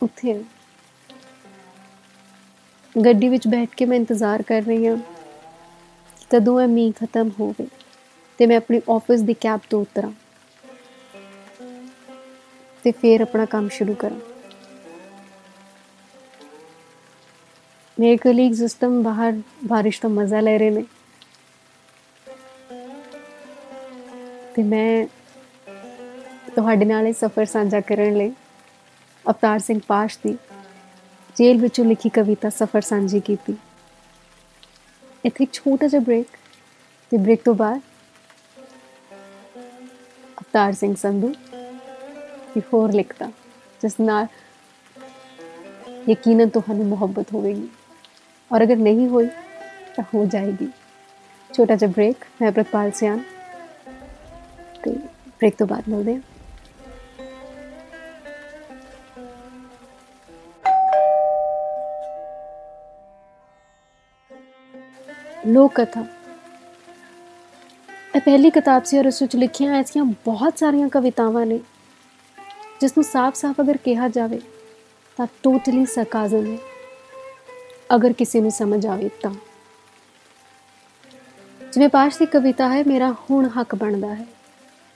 ਉੱਥੇ। 0.00 0.34
ਗੱਡੀ 2.94 3.28
ਵਿੱਚ 3.28 3.46
ਬੈਠ 3.48 3.74
ਕੇ 3.76 3.84
ਮੈਂ 3.84 3.96
ਇੰਤਜ਼ਾਰ 3.96 4.42
ਕਰ 4.42 4.62
ਰਹੀ 4.62 4.86
ਹਾਂ 4.86 4.96
ਕਦੋਂ 6.30 6.60
ਇਹ 6.60 6.68
ਮੀਂਹ 6.68 6.92
ਖਤਮ 6.96 7.30
ਹੋਵੇ 7.40 7.66
ਤੇ 8.38 8.46
ਮੈਂ 8.46 8.56
ਆਪਣੀ 8.56 8.80
ਆਫਿਸ 8.90 9.20
ਦੀ 9.20 9.34
ਕੈਬ 9.34 9.60
ਤੋਂ 9.70 9.80
ਉਤਰਾਂ 9.80 10.10
ਤੇ 12.84 12.92
ਫਿਰ 12.92 13.20
ਆਪਣਾ 13.20 13.44
ਕੰਮ 13.46 13.68
ਸ਼ੁਰੂ 13.68 13.94
ਕਰਾਂ। 13.94 14.18
ਮੇਰੇ 17.96 18.16
ਕਲੀਗ 18.16 18.52
ਸਿਸਟਮ 18.54 19.02
ਬਾਹਰ 19.02 19.40
ਬਾਰਿਸ਼ 19.66 20.00
ਦਾ 20.02 20.08
ਮਜ਼ਾ 20.10 20.40
ਲੈ 20.40 20.56
ਰਹੇ 20.58 20.70
ਨੇ। 20.70 20.84
ਤੇ 24.54 24.62
ਮੈਂ 24.62 25.06
ਤੁਹਾਡੇ 26.56 26.84
ਨਾਲ 26.84 27.06
ਇਹ 27.06 27.12
ਸਫ਼ਰ 27.12 27.44
ਸਾਂਝਾ 27.44 27.80
ਕਰਨ 27.80 28.16
ਲਈ 28.16 28.32
ਅਵਤਾਰ 29.24 29.58
ਸਿੰਘ 29.58 29.80
ਪਾਸ਼ 29.88 30.18
ਦੀ 30.24 30.36
ਜੇਲ੍ਹ 31.36 31.60
ਵਿੱਚੋਂ 31.60 31.84
ਲਿਖੀ 31.84 32.08
ਕਵਿਤਾ 32.08 32.48
ਸਫ਼ਰ 32.50 32.80
ਸਾਂਝੀ 32.80 33.20
ਕੀਤੀ 33.20 33.56
ਇੱਥੇ 35.24 35.44
ਇੱਕ 35.44 35.52
ਛੋਟਾ 35.52 35.86
ਜਿਹਾ 35.86 36.02
ਬ੍ਰੇਕ 36.02 36.36
ਤੇ 37.12 37.18
ਬ੍ਰੇਕ 37.18 37.42
ਤੋਂ 37.44 37.54
ਬਾਅਦ 37.54 37.80
ਅਵਤਾਰ 40.38 40.72
ਸਿੰਘ 40.72 40.94
ਸੰਧੂ 40.94 41.32
ਕਾਫੀ 42.58 42.60
ਹੋਰ 42.72 42.92
ਲਿਖਤਾ 42.92 43.30
ਜਿਸ 43.80 43.98
ਨਾਲ 44.00 44.26
ਯਕੀਨਨ 46.08 46.48
ਤੁਹਾਨੂੰ 46.48 46.86
ਮੁਹੱਬਤ 46.86 47.32
ਹੋਵੇਗੀ 47.34 47.68
ਔਰ 48.50 48.62
ਅਗਰ 48.62 48.76
ਨਹੀਂ 48.76 49.08
ਹੋਈ 49.08 49.26
ਤਾਂ 49.96 50.04
ਹੋ 50.14 50.24
ਜਾਏਗੀ 50.24 50.68
ਛੋਟਾ 51.50 51.74
ਜਿਹਾ 51.74 51.90
ਬ੍ਰੇਕ 51.90 52.24
ਮੈਂ 52.42 52.50
ਪ੍ਰਤਪਾਲ 52.52 52.90
ਸਿਆਨ 52.90 53.22
ਤੇ 54.84 54.90
ਬ੍ਰੇਕ 54.90 55.54
ਤੋਂ 55.54 55.66
ਬਾਅਦ 55.66 55.88
ਮਿਲਦੇ 55.88 56.14
ਹਾਂ 56.14 56.20
ਲੋਕ 65.48 65.72
ਕਥਾ 65.74 66.04
ਇਹ 68.14 68.20
ਪਹਿਲੀ 68.20 68.50
ਕਿਤਾਬ 68.50 68.84
ਸੀ 68.84 68.98
ਔਰ 68.98 69.06
ਉਸ 69.06 69.20
ਵਿੱਚ 69.22 69.36
ਲਿਖੀਆਂ 69.36 69.74
ਐਸੀਆਂ 69.74 70.04
ਬਹੁਤ 70.26 70.58
ਸਾਰੀਆਂ 70.58 70.88
ਕਵਿਤਾਵਾਂ 70.88 71.44
ਨੇ 71.46 71.58
ਜਿਸ 72.80 72.96
ਨੂੰ 72.96 73.04
ਸਾਫ਼-ਸਾਫ਼ 73.04 73.60
ਅਗਰ 73.60 73.76
ਕਿਹਾ 73.76 74.08
ਜਾਵੇ 74.08 74.40
ਤਾਂ 75.18 75.26
ਟੋਟਲੀ 75.42 75.84
ਸਰਕਾਜ਼ਮ 75.86 76.46
ਹੈ 76.46 76.58
ਅਗਰ 77.94 78.12
ਕਿਸੇ 78.12 78.40
ਨੂੰ 78.40 78.50
ਸਮਝ 78.50 78.86
ਆਵੇ 78.86 79.08
ਤਾਂ 79.22 79.30
ਜਿਵੇਂ 81.60 81.88
ਪਾਸ਼ 81.88 82.18
ਦੀ 82.18 82.26
ਕਵਿਤਾ 82.26 82.68
ਹੈ 82.68 82.82
ਮੇਰਾ 82.86 83.10
ਹੁਣ 83.22 83.48
ਹੱਕ 83.58 83.74
ਬਣਦਾ 83.74 84.14
ਹੈ 84.14 84.26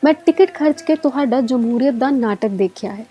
ਮੈਂ 0.02 0.12
ਟਿਕਟ 0.16 0.54
ਖਰਚ 0.54 0.82
ਕੇ 0.82 0.96
ਤੁਹਾਡਾ 0.96 1.40
ਜਮਹੂਰੀਅਤ 1.42 1.94
ਦਾ 1.94 2.10
ਨਾਟਕ 2.10 2.50
ਦੇਖਿਆ 2.56 2.92
ਹੈ 2.92 3.04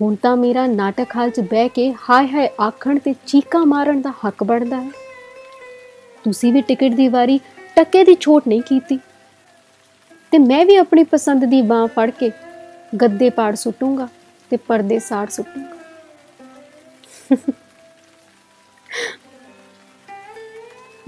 ਹੁਣ 0.00 0.14
ਤਾਂ 0.14 0.36
ਮੇਰਾ 0.36 0.66
ਨਾਟਕ 0.68 1.16
ਹਾਲ 1.16 1.30
'ਚ 1.30 1.40
ਬਹਿ 1.42 1.68
ਕੇ 1.68 1.92
ਹਾਏ 2.08 2.26
ਹਾਏ 2.26 2.48
ਆਖਣ 2.60 2.98
ਤੇ 2.98 3.14
ਚੀਕਾਂ 3.26 3.64
ਮਾਰਨ 3.66 4.00
ਦਾ 4.00 4.12
ਹੱਕ 4.24 4.44
ਬਣਦਾ 4.44 4.80
ਹੈ 4.80 5.07
ਤੁਸੀਂ 6.28 6.52
ਵੀ 6.52 6.60
ਟਿਕਟ 6.62 6.94
ਦੀ 6.94 7.08
ਵਾਰੀ 7.08 7.38
ਟੱਕੇ 7.76 8.02
ਦੀ 8.04 8.14
ਛੋਟ 8.20 8.48
ਨਹੀਂ 8.48 8.62
ਕੀਤੀ। 8.62 8.98
ਤੇ 10.32 10.38
ਮੈਂ 10.38 10.64
ਵੀ 10.66 10.74
ਆਪਣੀ 10.76 11.04
ਪਸੰਦ 11.04 11.44
ਦੀ 11.44 11.60
ਬਾਹ 11.62 11.86
ਫੜ 11.86 12.10
ਕੇ 12.10 12.30
ਗੱਦੇ 12.94 13.28
ਪਾੜ 13.30 13.54
ਸੁੱਟੂੰਗਾ 13.54 14.08
ਤੇ 14.50 14.56
ਪਰਦੇ 14.56 14.98
ਸਾੜ 14.98 15.28
ਸੁੱਟੂੰਗਾ। 15.28 15.76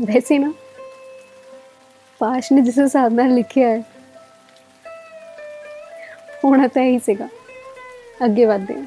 ਵੈਸੇ 0.03 0.39
ਨਾ, 0.39 0.53
ਪਾਸ਼ 2.21 2.53
ਨੇ 2.53 2.61
ਜਿਸ 2.61 2.79
ਹਿਸਾਬ 2.79 3.13
ਨਾਲ 3.13 3.35
ਲਿਖਿਆ 3.35 3.69
ਹੈ, 3.69 3.83
ਹੋਣਾ 6.45 6.67
ਤਾਂ 6.67 6.83
ਹੀ 6.83 6.99
ਸੀਗਾ, 6.99 7.29
ਅੱਗੇ 8.25 8.45
ਵਧਦੇ 8.45 8.75
ਹਾਂ। 8.75 8.87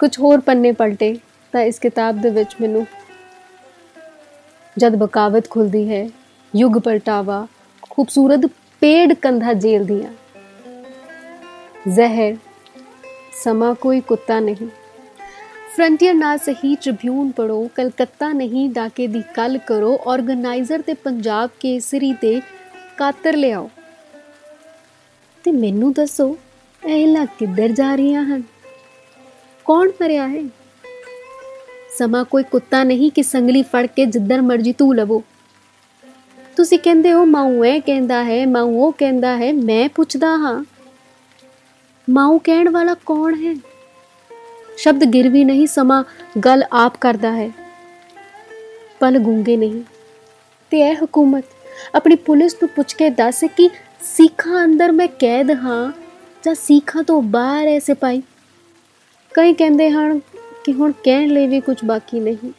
ਕੁਝ 0.00 0.18
ਹੋਰ 0.18 0.40
ਪੰਨੇ 0.40 0.72
ਪਲਟੇ 0.72 1.16
ਤਾਂ 1.52 1.60
ਇਸ 1.62 1.78
ਕਿਤਾਬ 1.78 2.20
ਦੇ 2.20 2.30
ਵਿੱਚ 2.30 2.54
ਮੈਨੂੰ 2.60 2.86
ਜਦ 4.78 4.96
ਬਕਾਵਤ 4.96 5.48
ਖੁੱਲਦੀ 5.50 5.88
ਹੈ, 5.88 6.08
ਯੁੱਗ 6.54 6.78
ਪਲਟਾਵਾ, 6.78 7.46
ਖੂਬਸੂਰਤ 7.90 8.46
ਪੇੜ 8.82 9.12
ਕੰਧਾ 9.14 9.52
ਜੇਲ 9.52 9.84
ਦੀਆਂ 9.84 10.12
ਜ਼ਹਿਰ, 11.88 12.36
ਸਮਾਂ 13.42 13.74
ਕੋਈ 13.74 14.00
ਕੁੱਤਾ 14.00 14.38
ਨਹੀਂ। 14.40 14.68
ਫਰੰਟੀਅਰ 15.76 16.14
ਨਾਲ 16.14 16.38
ਸਹੀ 16.38 16.74
ਟ੍ਰਿਬਿਊਨ 16.74 17.30
ਪੜੋ 17.30 17.68
ਕਲਕੱਤਾ 17.74 18.28
ਨਹੀਂ, 18.32 18.68
ਡਾਕੇ 18.70 19.06
ਦੀ 19.06 19.22
ਕੱਲ 19.34 19.58
ਕਰੋ 19.58 19.98
ਆਰਗੇਨਾਈਜ਼ਰ 20.06 20.82
ਤੇ 20.82 20.94
ਪੰਜਾਬ 20.94 21.50
ਕੇਸਰੀ 21.60 22.12
ਤੇ 22.12 22.40
ਕਾਤਰ 22.96 23.36
ਲਿਆਓ। 23.36 23.70
ਤੇ 25.44 25.52
ਮੈਨੂੰ 25.52 25.92
ਦੱਸੋ, 25.92 26.36
ਇਹ 26.82 27.06
ਲਾ 27.06 27.24
ਕਿੱਧਰ 27.38 27.68
ਜਾ 27.68 27.94
ਰਹੀਆਂ 27.94 28.22
ਹਨ? 28.24 28.42
ਕੌਣ 29.66 29.90
ਮਰਿਆ 30.02 30.28
ਹੈ? 30.28 30.42
ਸਮਾਂ 31.98 32.24
ਕੋਈ 32.24 32.42
ਕੁੱਤਾ 32.42 32.82
ਨਹੀਂ 32.84 33.10
ਕਿ 33.10 33.22
ਸੰਗਲੀ 33.22 33.62
ਫੜ 33.62 33.86
ਕੇ 33.86 34.06
ਜਿੱਧਰ 34.06 34.42
ਮਰਜ਼ੀ 34.42 34.72
ਤੂੰ 34.72 34.94
ਲਵੋ। 34.96 35.22
ਤੁਸੀਂ 36.56 36.78
ਕਹਿੰਦੇ 36.78 37.12
ਹੋ 37.12 37.24
ਮਾਉ 37.24 37.64
ਇਹ 37.64 37.80
ਕਹਿੰਦਾ 37.82 38.22
ਹੈ 38.24 38.44
ਮਾਉ 38.46 38.74
ਉਹ 38.76 38.92
ਕਹਿੰਦਾ 38.92 39.36
ਹੈ, 39.36 39.52
ਮੈਂ 39.54 39.88
ਪੁੱਛਦਾ 39.88 40.36
ਹਾਂ 40.36 40.62
ਮਾਉ 42.08 42.38
ਕਹਿਣ 42.38 42.68
ਵਾਲਾ 42.68 42.94
ਕੌਣ 43.06 43.34
ਹੈ? 43.44 43.54
ਸ਼ਬਦ 44.78 45.04
ਗਿਰ 45.04 45.28
ਵੀ 45.28 45.44
ਨਹੀਂ, 45.44 45.66
ਸਮਾਂ 45.66 46.02
ਗੱਲ 46.44 46.64
ਆਪ 46.74 46.96
ਕਰਦਾ 47.00 47.32
ਹੈ, 47.32 47.50
ਪਲ 49.00 49.18
ਗੂੰਗੇ 49.18 49.56
ਨਹੀਂ। 49.56 49.82
ਤੇ 50.72 50.80
ਇਹ 50.80 50.96
ਹਕੂਮਤ, 51.04 51.44
ਆਪਣੀ 51.94 52.16
ਪੁਲਿਸ 52.16 52.54
ਨੂੰ 52.54 52.68
ਪੁੱਛ 52.68 52.94
ਕੇ 52.94 53.10
ਦੱਸ 53.10 53.44
ਕਿ 53.56 53.68
ਸਿੱਖਾਂ 54.06 54.64
ਅੰਦਰ 54.64 54.92
ਮੈਂ 54.92 55.08
ਕੈਦ 55.20 55.50
ਹਾਂ 55.62 55.90
ਜਾਂ 56.44 56.54
ਸਿੱਖਾਂ 56.54 57.02
ਤੋਂ 57.02 57.20
ਬਾਹਰ 57.22 57.66
ਐ 57.66 57.78
ਸਿਪਾਈ 57.78 58.22
ਕਈ 59.34 59.52
ਕਹਿੰਦੇ 59.54 59.90
ਹਨ 59.90 60.18
ਕਿ 60.68 60.72
ਹੁਣ 60.72 60.92
ਕਹਿਣ 61.04 61.28
ਲਈ 61.28 61.46
ਵੀ 61.46 61.60
ਕੁਝ 61.60 61.76
ਬਾਕੀ 61.84 62.20
ਨਹੀਂ। 62.20 62.52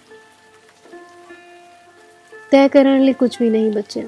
ਤੈਅ 2.52 2.67
ਕਰਨ 2.67 3.02
ਲਈ 3.02 3.13
ਕੁਝ 3.13 3.38
ਵੀ 3.41 3.50
ਨਹੀਂ 3.50 3.72
ਬਚਿਆ। 3.72 4.04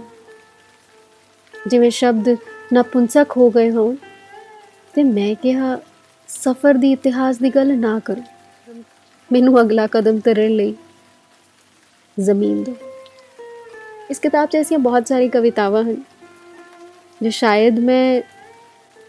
ਜਿਵੇਂ 1.67 1.91
ਸ਼ਬਦ 1.91 2.29
ਨਪੁੰਸਕ 2.73 3.25
ਹੋ 3.37 3.49
ਗਏ 3.49 3.71
ਹੋਣ, 3.71 3.95
ਤੇ 4.93 5.03
ਮੈਂ 5.03 5.35
ਕਿਹਾ, 5.35 5.79
ਸਫ਼ਰ 6.27 6.73
ਦੀ 6.73 6.91
ਇਤਿਹਾਸ 6.91 7.37
ਦੀ 7.37 7.49
ਗੱਲ 7.49 7.79
ਨਾ 7.79 7.99
ਕਰੋ। 8.05 8.73
ਮੈਨੂੰ 9.31 9.61
ਅਗਲਾ 9.61 9.87
ਕਦਮ 9.87 10.19
ਧਰਨ 10.19 10.49
ਲਈ 10.49 10.75
ਜ਼ਮੀਨ 12.19 12.63
ਦਿਓ। 12.63 12.75
ਇਸ 14.09 14.19
ਕਿਤਾਬ 14.19 14.49
'ਚ 14.49 14.55
ਐਸੀਆਂ 14.55 14.79
ਬਹੁਤ 14.79 15.07
ਸਾਰੀ 15.07 15.29
ਕਵਿਤਾਵਾਂ 15.29 15.83
ਹਨ, 15.83 15.95
ਜੋ 17.23 17.29
ਸ਼ਾਇਦ 17.29 17.79
ਮੈਂ 17.79 18.21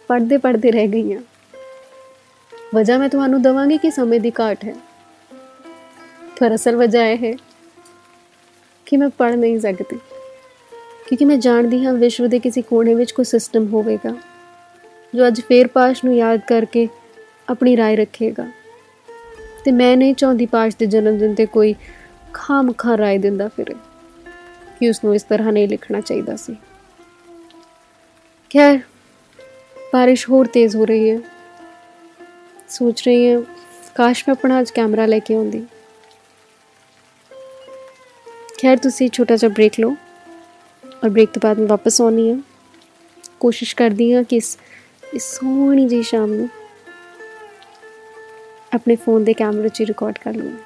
ਪੜ੍ਹਦੇ 0.08 0.36
ਪੜ੍ਹਦੇ 0.36 0.70
ਰਹਿ 0.70 0.88
ਗਈ 0.88 1.12
ਹਾਂ। 1.12 1.22
ਵਜ੍ਹਾ 2.75 2.97
ਮੈਂ 2.97 3.09
ਤੁਹਾਨੂੰ 3.09 3.41
ਦਵਾਂਗੀ 3.41 3.77
ਕਿ 3.77 3.91
ਸਮੇਂ 3.91 4.19
ਦੀ 4.19 4.31
ਘਾਟ 4.39 4.65
ਹੈ 4.65 4.73
ਪਰ 6.39 6.55
ਅਸਲ 6.55 6.75
ਵਜ੍ਹਾ 6.75 7.05
ਇਹ 7.07 7.17
ਹੈ 7.17 7.33
ਕਿ 8.85 8.97
ਮੈਂ 8.97 9.09
ਪੜ੍ਹ 9.09 9.35
ਨਹੀਂ 9.35 9.59
ਸਕਦੀ 9.59 9.97
ਕਿਉਂਕਿ 11.07 11.25
ਮੈਂ 11.25 11.37
ਜਾਣਦੀ 11.37 11.85
ਹਾਂ 11.85 11.93
ਵਿਸ਼ਵ 11.93 12.27
ਦੇ 12.27 12.39
ਕਿਸੇ 12.39 12.61
ਕੋਨੇ 12.61 12.93
ਵਿੱਚ 12.93 13.11
ਕੋਈ 13.11 13.25
ਸਿਸਟਮ 13.25 13.67
ਹੋਵੇਗਾ 13.67 14.13
ਜੋ 15.13 15.27
ਅੱਜ 15.27 15.41
ਫੇਰ 15.41 15.67
ਪਾਸ਼ 15.67 16.05
ਨੂੰ 16.05 16.15
ਯਾਦ 16.15 16.39
ਕਰਕੇ 16.47 16.87
ਆਪਣੀ 17.49 17.75
رائے 17.77 17.97
ਰੱਖੇਗਾ 17.97 18.47
ਤੇ 19.65 19.71
ਮੈਂ 19.71 19.95
ਨਹੀਂ 19.97 20.15
ਚਾਹੁੰਦੀ 20.15 20.45
ਪਾਸ਼ 20.45 20.75
ਦੇ 20.79 20.85
ਜਨਮ 20.85 21.17
ਦਿਨ 21.17 21.35
ਤੇ 21.35 21.45
ਕੋਈ 21.45 21.75
ਖਾਮਖਾ 22.33 22.95
رائے 22.95 23.19
ਦਿੰਦਾ 23.21 23.47
ਫਿਰੇ 23.47 23.75
ਕਿ 24.79 24.89
ਉਸ 24.89 25.03
ਨੂੰ 25.03 25.15
ਇਸ 25.15 25.23
ਤਰ੍ਹਾਂ 25.23 25.51
ਨਹੀਂ 25.51 25.67
ਲਿਖਣਾ 25.67 26.01
ਚਾਹੀਦਾ 26.01 26.35
ਸੀ 26.35 26.55
ਖੈਰ 28.51 28.79
ਬਾਰਿਸ਼ 29.93 30.29
ਹੋਰ 30.29 30.47
ਤੇਜ਼ 30.47 30.75
ਹੋ 30.75 30.85
ਰਹੀ 30.85 31.09
ਹੈ 31.09 31.30
ਸੋਚ 32.72 33.02
ਰਹੀ 33.06 33.30
ਹਾਂ, 33.30 33.40
ਕਾਸ਼ 33.94 34.24
ਮੈਂ 34.28 34.34
ਆਪਣਾ 34.34 34.60
ਅੱਜ 34.60 34.70
ਕੈਮਰਾ 34.70 35.06
ਲੈ 35.06 35.18
ਕੇ 35.18 35.34
ਆਉਂਦੀ। 35.34 35.64
ਖੈਰ, 38.62 38.76
ਤੁਸੀਂ 38.76 39.08
ਛੋਟਾ 39.10 39.36
ਜਿਹਾ 39.36 39.50
ਬ੍ਰੇਕ 39.54 39.78
ਲਓ 39.80 39.94
ਔਰ 40.84 41.10
ਬ੍ਰੇਕ 41.10 41.30
ਤੋਂ 41.30 41.40
ਬਾਅਦ 41.42 41.58
ਮੈਂ 41.58 41.66
ਵਾਪਸ 41.68 42.00
ਆਉਣੀ 42.00 42.30
ਹਾਂ। 42.30 42.38
ਕੋਸ਼ਿਸ਼ 43.40 43.74
ਕਰਦੀ 43.76 44.12
ਹਾਂ 44.14 44.22
ਕਿ 44.24 44.36
ਇਸ 44.36 44.56
ਇਸ 45.14 45.24
ਸੋਹਣੀ 45.30 45.86
ਜਿਹੀ 45.88 46.02
ਸ਼ਾਮ 46.02 46.32
ਨੂੰ 46.32 46.48
ਆਪਣੇ 48.74 48.96
ਫੋਨ 48.96 49.24
ਦੇ 49.24 49.32
ਕੈਮਰੇ 49.34 49.68
'ਚ 49.68 49.82
ਰਿਕਾਰਡ 49.82 50.18
ਕਰ 50.18 50.34
ਲਵਾਂ। 50.34 50.56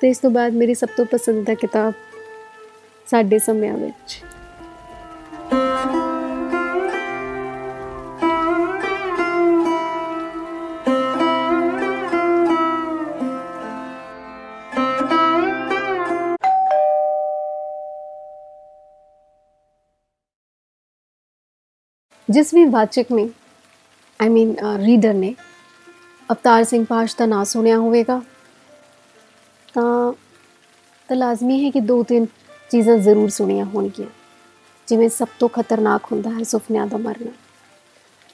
ਤੇ 0.00 0.08
ਇਸ 0.08 0.18
ਤੋਂ 0.18 0.30
ਬਾਅਦ 0.30 0.52
ਮੇਰੀ 0.52 0.74
ਸਭ 0.74 0.88
ਤੋਂ 0.96 1.04
ਪਸੰਦੀਦਾ 1.04 1.54
ਕਿਤਾਬ 1.54 1.94
ਸਾਡੇ 3.06 3.38
ਸਮਿਆਂ 3.38 3.76
ਵਿੱਚ 3.76 4.20
ਜਿਸ 22.38 22.52
ਵੀ 22.54 22.64
ਵਾਚਕ 22.64 23.06
ਨੇ 23.12 23.28
ਆਈ 24.20 24.28
ਮੀਨ 24.28 24.54
ਰੀਡਰ 24.78 25.14
ਨੇ 25.14 25.34
ਅਵਤਾਰ 26.28 26.64
ਸਿੰਘ 26.64 26.84
ਪਾਸ਼ 26.84 27.14
ਦਾ 27.18 27.26
ਨਾਮ 27.26 27.44
ਸੁਣਿਆ 27.44 27.76
ਹੋਵੇਗਾ 27.78 28.20
ਤਾਂ 29.74 30.12
ਤਾਂ 31.08 31.16
ਲਾਜ਼ਮੀ 31.16 31.64
ਹੈ 31.64 31.70
ਕਿ 31.70 31.80
ਦੋ 31.80 32.02
ਤਿੰਨ 32.02 32.26
ਚੀਜ਼ਾਂ 32.70 32.96
ਜ਼ਰੂਰ 32.96 33.28
ਸੁਣੀਆਂ 33.28 33.64
ਹੋਣਗੀਆਂ 33.64 34.08
ਜਿਵੇਂ 34.88 35.08
ਸਭ 35.08 35.28
ਤੋਂ 35.38 35.48
ਖਤਰਨਾਕ 35.48 36.06
ਹੁੰਦਾ 36.12 36.30
ਹੈ 36.30 36.42
ਸੁਪਨਿਆਂ 36.42 36.86
ਦਾ 36.86 36.96
ਮਰਨਾ 36.96 37.30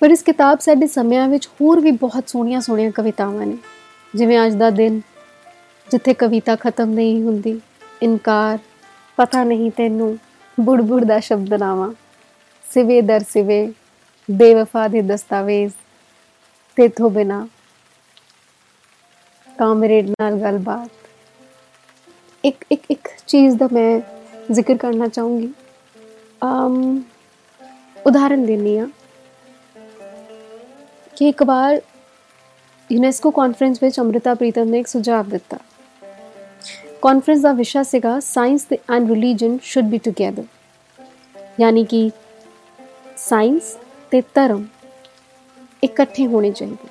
ਪਰ 0.01 0.11
ਇਸ 0.11 0.23
ਕਿਤਾਬ 0.23 0.59
ਸਾਡੇ 0.59 0.87
ਸਮਿਆਂ 0.87 1.29
ਵਿੱਚ 1.29 1.49
ਹੋਰ 1.61 1.81
ਵੀ 1.81 1.91
ਬਹੁਤ 1.91 2.29
ਸੋਹਣੀਆਂ 2.29 2.61
ਸੋਹਣੀਆਂ 2.61 2.91
ਕਵਿਤਾਵਾਂ 2.91 3.47
ਨੇ 3.47 3.57
ਜਿਵੇਂ 4.15 4.39
ਅੱਜ 4.47 4.55
ਦਾ 4.55 4.71
ਦਿਨ 4.71 5.01
ਜਿੱਥੇ 5.89 6.15
ਕਵਿਤਾ 6.15 6.57
ਖਤਮ 6.57 6.91
ਨਹੀਂ 6.91 7.23
ਹੁੰਦੀ 7.23 7.61
ਇਨਕਾਰ 8.03 8.59
ਪਤਾ 9.19 9.45
ਨਹੀਂ 9.45 9.71
ਤੈਨੂੰ 9.71 10.17
ਬੁੜਬੁੜ 10.59 11.05
ਦਾ 11.05 11.19
ਸ਼ਬਦ 11.21 11.55
ਨਾਵਾ 11.55 11.93
ਸਿਵੇ 12.65 13.01
ਦਰ 13.03 13.25
ਸਿਵੇ 13.29 13.73
ਬੇਵਫਾ 14.29 14.87
ਦੇ 14.89 15.01
ਦਸਤਾਵੇਜ਼ 15.03 15.73
ਤੇਥੋਂ 16.77 17.11
ਬਿਨਾ 17.11 17.47
ਕਾਮਰੇਡ 19.57 20.09
ਨਾਲ 20.11 20.39
ਗੱਲਬਾਤ 20.41 20.89
ਇੱਕ 22.45 22.65
ਇੱਕ 22.73 22.85
ਇੱਕ 22.91 23.09
ਚੀਜ਼ 23.27 23.57
ਦਾ 23.57 23.69
ਮੈਂ 23.73 24.01
ਜ਼ਿਕਰ 24.53 24.77
ਕਰਨਾ 24.77 25.09
ਚਾਹੂੰਗੀ 25.09 25.53
ਅਮ 26.43 27.03
ਉਦਾਹਰਨ 28.07 28.47
ਦੇਣੀ 28.47 28.77
ਆ 28.79 28.87
ਕਿ 31.17 31.29
ਇੱਕ 31.29 31.43
ਵਾਰ 31.43 31.81
ਯੂਨੈਸਕੋ 32.91 33.31
ਕਾਨਫਰੰਸ 33.31 33.83
ਵਿੱਚ 33.83 34.01
ਅਮ੍ਰਿਤਾ 34.01 34.35
ਪ੍ਰੀਤਮ 34.35 34.69
ਨੇ 34.69 34.79
ਇੱਕ 34.79 34.87
ਸੁਝਾਅ 34.87 35.23
ਦਿੱਤਾ 35.25 35.59
ਕਾਨਫਰੰਸ 37.03 37.41
ਦਾ 37.41 37.53
ਵਿਸ਼ਾ 37.53 37.83
ਸੀਗਾ 37.83 38.19
ਸਾਇੰਸ 38.21 38.65
ਤੇ 38.65 38.79
and 38.91 39.11
religion 39.11 39.59
should 39.63 39.87
be 39.87 39.99
together 39.99 40.45
ਯਾਨੀ 41.61 41.85
ਕਿ 41.85 42.11
ਸਾਇੰਸ 43.17 43.77
ਤੇ 44.11 44.21
ਧਰਮ 44.35 44.67
ਇਕੱਠੇ 45.85 46.27
ਹੋਣੇ 46.27 46.51
ਚਾਹੀਦੇ। 46.51 46.89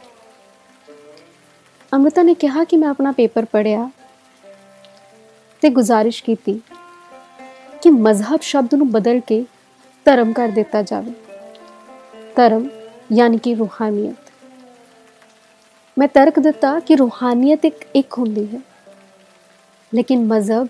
ਅਮ੍ਰਿਤਾ 1.96 2.24
ਨੇ 2.24 2.34
ਕਿਹਾ 2.34 2.64
ਕਿ 2.64 2.78
ਮੈਂ 2.78 2.90
ਆਪਣਾ 2.90 3.12
ਪੇਪਰ 3.12 3.46
ਪੜਿਆ 3.46 3.90
ਤੇ 5.62 5.70
ਗੁਜ਼ਾਰਿਸ਼ 5.70 6.24
ਕੀਤੀ 6.24 6.60
ਕਿ 7.82 7.90
ਮਜ਼ਹਬ 7.90 8.42
ਸ਼ਬਦ 8.42 8.76
ਨੂੰ 8.76 8.90
ਬਦਲ 8.92 9.20
ਕੇ 9.20 9.46
ਧਰਮ 10.06 10.34
ਕਰ 10.34 10.48
ਦਿੱਤਾ 10.48 10.82
ਜਾਵੇ। 10.82 11.12
ਧਰਮ 12.36 12.68
ਯਾਨੀ 13.12 13.38
ਕਿ 13.38 13.56
ਰੂਹਾਨੀਅਤ। 13.56 14.32
ਮੈਂ 15.98 16.08
ਤਰਕ 16.08 16.40
ਦਿੱਤਾ 16.40 16.80
ਕਿ 16.80 16.96
ਰੂਹਾਨੀਅਤ 16.96 17.66
ਇੱਕ 17.66 17.86
ਇੱਕ 17.96 18.18
ਹੁੰਦੀ 18.18 18.48
ਹੈ, 18.48 18.60
ਲੇਕਿਨ 19.92 20.26
ਮਜ਼ਹਬ 20.26 20.68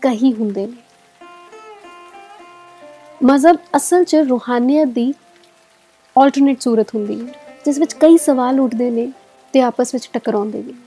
ਕਈ 0.00 0.32
ਹੁੰਦੇ 0.32 0.66
ਨੇ। 0.66 0.76
ਮਜ਼ਹਬ 3.24 3.56
ਅਸਲ 3.76 4.04
'ਚ 4.04 4.16
ਰੂਹਾਨੀਅਤ 4.16 4.88
ਦੀ 4.88 5.12
ਆਲਟਰਨੇਟ 6.20 6.60
ਸੂਰਤ 6.60 6.94
ਹੁੰਦੀ 6.94 7.20
ਹੈ, 7.20 7.32
ਜਿਸ 7.64 7.78
ਵਿੱਚ 7.78 7.92
ਕਈ 7.92 8.16
ਸਵਾਲ 8.18 8.60
ਉੱਠਦੇ 8.60 8.90
ਨੇ 8.90 9.06
ਤੇ 9.54 9.60
ਆਪਸ 9.60 9.94
ਵਿੱਚ 9.94 10.08
ਟਕਰਾਉਂਦੇ 10.12 10.60
ਵੀ 10.62 10.72
ਨੇ। 10.72 10.78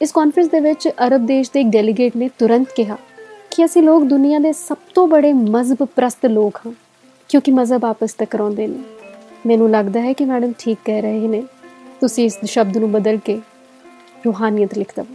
ਇਸ 0.00 0.12
ਕਾਨਫਰੰਸ 0.12 0.48
ਦੇ 0.48 0.60
ਵਿੱਚ 0.60 0.88
ਅਰਬ 1.06 1.26
ਦੇਸ਼ 1.26 1.50
ਦੇ 1.54 1.60
ਇੱਕ 1.60 1.68
ਡੈਲੀਗੇਟ 1.68 2.16
ਨੇ 2.16 2.28
ਤੁਰੰਤ 2.38 2.68
ਕਿਹਾ 2.76 2.96
ਕਿ 3.50 3.64
ਅਸੀਂ 3.64 3.82
ਲੋਕ 3.82 4.04
ਦੁਨੀਆ 4.04 4.38
ਦੇ 4.38 4.52
ਸਭ 4.52 4.76
ਤੋਂ 4.94 5.06
ਬੜੇ 5.08 5.32
ਮਜ਼ਹਬ 5.32 5.86
ਪ੍ਰਸਤ 5.96 6.26
ਲੋਕ 6.26 6.60
ਹਾਂ, 6.66 6.72
ਕਿਉਂਕਿ 7.30 7.52
ਮਜ਼ਹਬ 7.52 7.84
ਆਪਸ 7.84 8.14
ਟਕਰਾਉਂਦੇ 8.14 8.66
ਨੇ। 8.66 8.82
ਮੈਨੂੰ 9.46 9.70
ਲੱਗਦਾ 9.70 10.00
ਹੈ 10.00 10.12
ਕਿ 10.12 10.24
ਮੈਡਮ 10.24 10.52
ਠੀਕ 10.58 10.78
ਕਹਿ 10.84 11.02
ਰਹੇ 11.02 11.28
ਨੇ। 11.28 11.42
ਤੁਸੀਂ 12.00 12.24
ਇਸ 12.24 12.38
ਸ਼ਬਦ 12.44 12.76
ਨੂੰ 12.76 12.90
ਬਦਲ 12.92 13.16
ਕੇ 13.16 13.40
ਰੂਹਾਨੀਅਤ 14.26 14.78
ਲਿਖ 14.78 14.92
ਦਵੋ। 14.96 15.14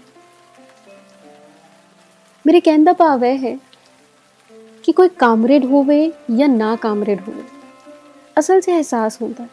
ਮੇਰੇ 2.46 2.60
ਕਹਿਣ 2.60 2.84
ਦਾ 2.84 2.94
ਭਾਵ 2.94 3.26
ਇਹ 3.26 3.38
ਹੈ 3.38 3.58
ਕਿ 4.84 4.92
ਕੋਈ 4.92 5.10
ਕਾਮਰੇਡ 5.10 5.66
ਹੋਵੇ 5.66 6.12
ਜਾਂ 6.38 6.48
ਨਾ 6.50 6.76
ਕਾਮਰੇਡ 6.76 7.22
ਹੋਵੇ 7.28 7.44
ਅਸਲ 8.40 8.60
'ਚ 8.62 8.70
ਅਹਿਸਾਸ 8.70 9.22
ਹੁੰਦਾ 9.22 9.48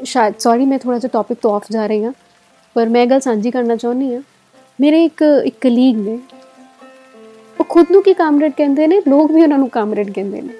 ਸ਼ਾਇਦ 0.00 0.34
ਸੌਰੀ 0.38 0.64
ਮੈਂ 0.64 0.78
ਥੋੜਾ 0.78 0.98
ਜਿਹਾ 0.98 1.10
ਟੌਪਿਕ 1.12 1.38
ਤੋਂ 1.42 1.54
ਆਫ 1.56 1.64
ਜਾ 1.72 1.86
ਰਹੀ 1.86 2.04
ਹਾਂ 2.04 2.12
ਪਰ 2.76 2.88
ਮੈਂ 2.88 3.06
ਗੱਲ 3.06 3.20
ਸਾਂਝੀ 3.20 3.50
ਕਰਨਾ 3.50 3.76
ਚਾਹੁੰਦੀ 3.76 4.14
ਹਾਂ 4.14 4.20
ਮੇਰੇ 4.78 5.04
ਇੱਕ 5.04 5.22
ਇੱਕ 5.46 5.56
ਕਲੀਗ 5.60 5.96
ਨੇ 5.98 6.18
ਉਹ 7.58 7.64
ਖੁਦ 7.64 7.90
ਨੂੰ 7.90 8.02
ਕੀ 8.02 8.14
ਕਾਮਰੇਡ 8.14 8.52
ਕਹਿੰਦੇ 8.52 8.86
ਨੇ 8.86 9.00
ਲੋਕ 9.08 9.32
ਵੀ 9.32 9.42
ਉਹਨਾਂ 9.42 9.58
ਨੂੰ 9.58 9.68
ਕਾਮਰੇਡ 9.68 10.10
ਕਹਿੰਦੇ 10.10 10.40
ਨੇ 10.40 10.54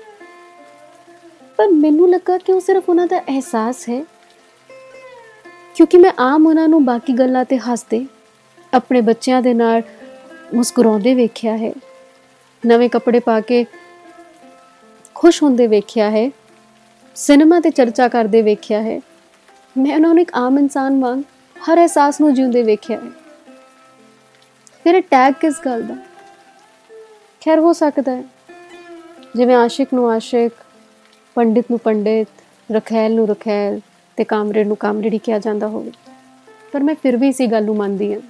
ਪਰ 1.58 1.70
ਮੈਨੂੰ 1.70 2.10
ਲੱਗਾ 2.10 2.36
ਕਿ 2.38 2.52
ਉਹ 2.52 2.60
ਸਿਰਫ 2.60 2.88
ਉਹਨਾਂ 2.88 3.06
ਦਾ 3.06 3.18
ਅਹਿਸਾਸ 3.18 3.88
ਹੈ 3.88 4.02
ਕਿਉਂਕਿ 5.76 5.98
ਮੈਂ 5.98 6.12
ਆਮ 6.20 6.46
ਉਹਨਾਂ 6.46 6.68
ਨੂੰ 6.68 6.84
ਬਾਕੀ 6.84 7.12
ਗੱਲਾਂ 7.12 7.44
ਤੇ 7.44 7.58
ਹੱਸਦੇ 7.60 8.04
ਆਪਣੇ 8.72 9.00
ਬੱਚਿਆਂ 9.00 9.40
ਦੇ 9.42 9.54
ਨਾਲ 9.54 9.82
ਮੁਸਕਰਾਉਂਦੇ 10.54 11.14
ਵੇਖਿਆ 11.14 11.56
ਹੈ 11.56 11.72
ਨਵੇਂ 12.62 12.88
ਕੱਪੜੇ 12.90 13.20
ਪਾ 13.20 13.40
ਕੇ 13.40 13.64
ਖੁਸ਼ 15.14 15.42
ਹੁੰਦੇ 15.42 15.66
ਵੇਖਿਆ 15.66 16.10
ਹੈ 16.10 16.30
ਸਿਨੇਮਾ 17.14 17.60
ਤੇ 17.60 17.70
ਚਰਚਾ 17.70 18.08
ਕਰਦੇ 18.08 18.42
ਵੇਖਿਆ 18.42 18.82
ਹੈ। 18.82 19.00
ਮੈਂ 19.78 19.94
ਉਹਨਾਂ 19.94 20.14
ਨੂੰ 20.14 20.22
ਇੱਕ 20.22 20.30
ਆਮ 20.34 20.58
ਇਨਸਾਨ 20.58 21.00
ਵਾਂਗ 21.00 21.22
ਹਰ 21.56 21.78
ਅਹਿਸਾਸ 21.78 22.20
ਨੂੰ 22.20 22.34
ਜਿਉਂਦੇ 22.34 22.62
ਵੇਖਿਆ 22.62 23.00
ਹੈ। 23.00 23.10
ਫਿਰ 24.84 25.00
ਟੈਗ 25.00 25.32
ਕਿਸ 25.32 25.54
ਗੱਲ 25.64 25.82
ਦਾ? 25.82 25.96
ਖੈਰ, 27.44 27.58
ਹੋ 27.58 27.72
ਸਕਦਾ 27.72 28.16
ਹੈ। 28.16 28.24
ਜਿਵੇਂ 29.36 29.56
ਆਸ਼ਿਕ 29.56 29.88
ਨੂੰ 29.94 30.10
ਆਸ਼ਿਕ, 30.10 30.52
ਪੰਡਿਤ 31.34 31.64
ਨੂੰ 31.70 31.78
ਪੰਡਿਤ, 31.78 32.28
ਰਖੈਲ 32.76 33.14
ਨੂੰ 33.14 33.28
ਰਖੈਲ 33.28 33.80
ਤੇ 34.16 34.24
ਕਾਮਰੇਡ 34.24 34.66
ਨੂੰ 34.66 34.76
ਕਾਮਰੇਡੀ 34.76 35.18
ਕਿਹਾ 35.18 35.38
ਜਾਂਦਾ 35.38 35.68
ਹੋਵੇ। 35.68 35.92
ਪਰ 36.72 36.82
ਮੈਂ 36.82 36.94
ਫਿਰ 37.02 37.16
ਵੀ 37.16 37.28
ਇਸੇ 37.28 37.46
ਗੱਲ 37.46 37.64
ਨੂੰ 37.64 37.76
ਮੰਨਦੀ 37.76 38.12
ਹਾਂ 38.12 38.20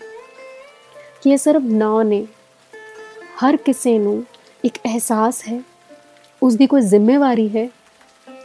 ਕਿ 1.22 1.30
ਇਹ 1.30 1.36
ਸਿਰਫ 1.36 1.62
ਨਾਂ 1.64 2.04
ਨੇ। 2.04 2.26
ਹਰ 3.44 3.56
ਕਿਸੇ 3.56 3.98
ਨੂੰ 3.98 4.24
ਇੱਕ 4.64 4.76
ਅਹਿਸਾਸ 4.76 5.42
ਹੈ। 5.48 5.62
ਉਸ 6.42 6.56
ਦੀ 6.56 6.66
ਕੋਈ 6.66 6.80
ਜ਼ਿੰਮੇਵਾਰੀ 6.80 7.48
ਹੈ। 7.48 7.68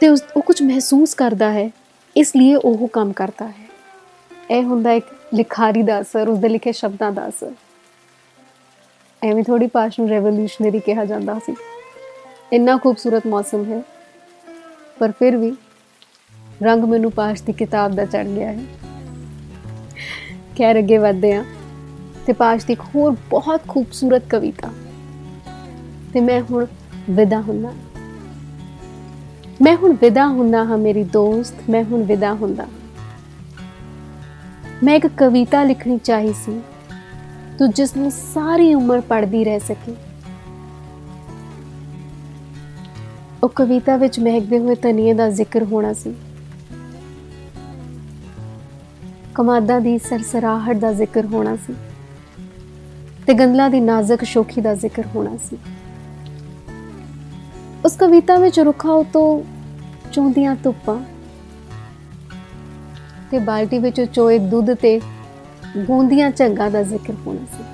ਤੇ 0.00 0.08
ਉਸ, 0.08 0.24
ਉਹ 0.36 0.42
ਕੁਝ 0.42 0.62
ਮਹਿਸੂਸ 0.62 1.14
ਕਰਦਾ 1.14 1.52
ਹੈ, 1.52 1.70
ਇਸ 2.16 2.36
ਲਈ 2.36 2.54
ਉਹ 2.54 2.88
ਕੰਮ 2.88 3.12
ਕਰਦਾ 3.12 3.48
ਹੈ। 3.48 3.68
ਇਹ 4.50 4.64
ਹੁੰਦਾ 4.64 4.92
ਇੱਕ 4.92 5.06
ਲਿਖਾਰੀ 5.34 5.82
ਦਾ 5.82 6.00
ਅਸਰ, 6.00 6.28
ਉਸ 6.28 6.38
ਦੇ 6.38 6.48
ਲਿਖੇ 6.48 6.72
ਸ਼ਬਦਾਂ 6.72 7.12
ਦਾ 7.12 7.28
ਅਸਰ। 7.28 7.52
ਐਵੇਂ 9.22 9.44
ਥੋੜੀ 9.44 9.66
ਪਾਸ਼ਨ 9.66 10.08
ਰੈਵੋਲੂਸ਼ਨਰੀ 10.08 10.80
ਕਿਹਾ 10.80 11.04
ਜਾਂਦਾ 11.04 11.38
ਸੀ। 11.46 11.54
ਇੰਨਾ 12.52 12.76
ਖੂਬਸੂਰਤ 12.76 13.26
ਮੌਸਮ 13.26 13.72
ਹੈ। 13.72 13.82
ਪਰ 14.98 15.10
ਫਿਰ 15.10 15.36
ਵੀ 15.36 15.56
ਰੰਗ 16.62 16.84
ਮੈਨੂੰ 16.84 17.12
ਪਾਸ਼ 17.12 17.42
ਦੀ 17.42 17.52
ਕਿਤਾਬ 17.52 17.92
ਦਾ 17.92 18.04
ਚੜ 18.04 18.26
ਗਿਆ 18.26 18.52
ਹੈ। 18.52 18.64
ਕਹਿ 20.56 20.78
ਅੱਗੇ 20.78 20.98
ਵਧਦੇ 20.98 21.32
ਆ 21.32 21.44
ਤੇ 22.26 22.32
ਪਾਸ਼ 22.32 22.66
ਦੀ 22.66 22.74
ਹੋਰ 22.74 23.16
ਬਹੁਤ 23.30 23.60
ਖੂਬਸੂਰਤ 23.68 24.22
ਕਵਿਤਾ। 24.30 24.68
ਤੇ 26.14 26.20
ਮੈਂ 26.20 26.42
ਹੁਣ 26.50 26.66
ਵਿਦਾ 27.10 27.40
ਹੁੰਨਾ। 27.40 27.72
ਮੈਂ 29.62 29.76
ਹੁਣ 29.76 29.92
ਵਿਦਾ 29.92 30.26
ਹੁੰਨਾ 30.26 30.64
ਹਾਂ 30.64 30.78
ਮੇਰੀ 30.78 31.04
ਦੋਸਤ, 31.04 31.54
ਮੈਂ 31.70 31.84
ਹੁਣ 31.84 32.02
ਵਿਦਾ 32.02 32.34
ਹੁੰਦਾ। 32.34 32.66
ਮੈਂ 34.84 34.94
ਇੱਕ 34.94 35.06
ਕਵਿਤਾ 35.06 35.62
ਲਿਖਣੀ 35.64 35.98
ਚਾਹੀ 35.98 36.32
ਸੀ, 36.32 36.60
ਤੂੰ 37.58 37.70
ਜਿਸ 37.70 37.96
ਨੂੰ 37.96 38.10
ਸਾਰੀ 38.10 38.74
ਉਮਰ 38.74 39.00
ਪੜ੍ਹਦੀ 39.00 39.44
ਰਹਿ 39.44 39.60
ਸਕੇ। 39.60 39.94
ਉਹ 43.42 43.48
ਕਵਿਤਾ 43.48 43.96
ਵਿੱਚ 43.96 44.20
ਮਹਿਕਦੇ 44.20 44.58
ਹੋਏ 44.58 44.74
ਤਨੀਏ 44.74 45.12
ਦਾ 45.12 45.30
ਜ਼ਿਕਰ 45.30 45.64
ਹੋਣਾ 45.64 45.92
ਸੀ। 45.92 46.14
ਕਮਾਦਾ 49.34 49.78
ਦੀ 49.78 49.98
ਸਰਸਰਾਹਟ 49.98 50.76
ਦਾ 50.76 50.92
ਜ਼ਿਕਰ 50.92 51.26
ਹੋਣਾ 51.26 51.56
ਸੀ 51.56 51.74
ਤੇ 53.26 53.34
ਗੰਦਲਾ 53.34 53.68
ਦੀ 53.68 53.80
ਨਾਜ਼ੁਕ 53.80 54.24
ਸ਼ੋਖੀ 54.24 54.60
ਦਾ 54.60 54.74
ਜ਼ਿਕਰ 54.74 55.02
ਹੋਣਾ 55.14 55.36
ਸੀ। 55.36 55.56
ਉਸ 57.88 57.96
ਕਵਿਤਾ 57.96 58.38
ਵਿੱਚ 58.38 58.60
ਰੁੱਖਾਂ 58.60 58.92
ਉਤੋਂ 58.92 59.42
ਚੋਂਦੀਆਂ 60.12 60.56
ਧੁੱਪਾਂ 60.62 61.02
ਤੇ 63.30 63.38
ਬਾਲਟੀ 63.38 63.78
ਵਿੱਚ 63.78 64.00
ਚੋਏ 64.00 64.38
ਦੁੱਧ 64.38 64.74
ਤੇ 64.74 65.00
ਗੂੰਦੀਆਂ 65.76 66.30
ਝੰਗਾ 66.30 66.68
ਦਾ 66.68 66.82
ਜ਼ਿਕਰ 66.82 67.14
ਹੋਣਾ 67.26 67.58
ਸੀ। 67.58 67.64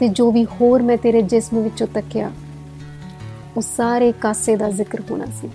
ਤੇ 0.00 0.08
ਜੋ 0.08 0.32
ਵੀ 0.32 0.44
ਹੋਰ 0.44 0.82
ਮੈਂ 0.82 0.96
ਤੇਰੇ 0.96 1.22
ਜਿਸਮ 1.22 1.62
ਵਿੱਚੋਂ 1.62 1.86
ਤੱਕਿਆ, 1.86 2.30
ਉਹ 3.56 3.62
ਸਾਰੇ 3.62 4.12
ਕਾਸੇ 4.12 4.56
ਦਾ 4.56 4.70
ਜ਼ਿਕਰ 4.70 5.00
ਹੋਣਾ 5.10 5.24
ਸੀ। 5.24 5.48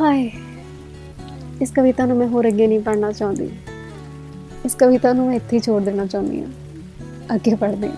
ਹਾਏ, 0.00 0.30
ਇਸ 1.62 1.70
ਕਵਿਤਾ 1.70 2.06
ਨੂੰ 2.06 2.16
ਮੈਂ 2.16 2.28
ਹੋਰ 2.28 2.48
ਅੱਗੇ 2.48 2.66
ਨਹੀਂ 2.66 2.80
ਪੜ੍ਹਨਾ 2.80 3.12
ਚਾਹੁੰਦੀ। 3.12 3.50
ਇਸ 4.64 4.74
ਕਵਿਤਾ 4.74 5.12
ਨੂੰ 5.12 5.26
ਮੈਂ 5.26 5.36
ਇੱਥੇ 5.36 5.56
ਹੀ 5.56 5.62
ਛੋੜ 5.62 5.82
ਦੇਣਾ 5.82 6.06
ਚਾਹੁੰਦੀ 6.06 6.42
ਹਾਂ। 6.42 6.50
ਅੱਗੇ 7.34 7.54
ਪੜ੍ਹਦੇ 7.54 7.88
ਹਾਂ। 7.88 7.96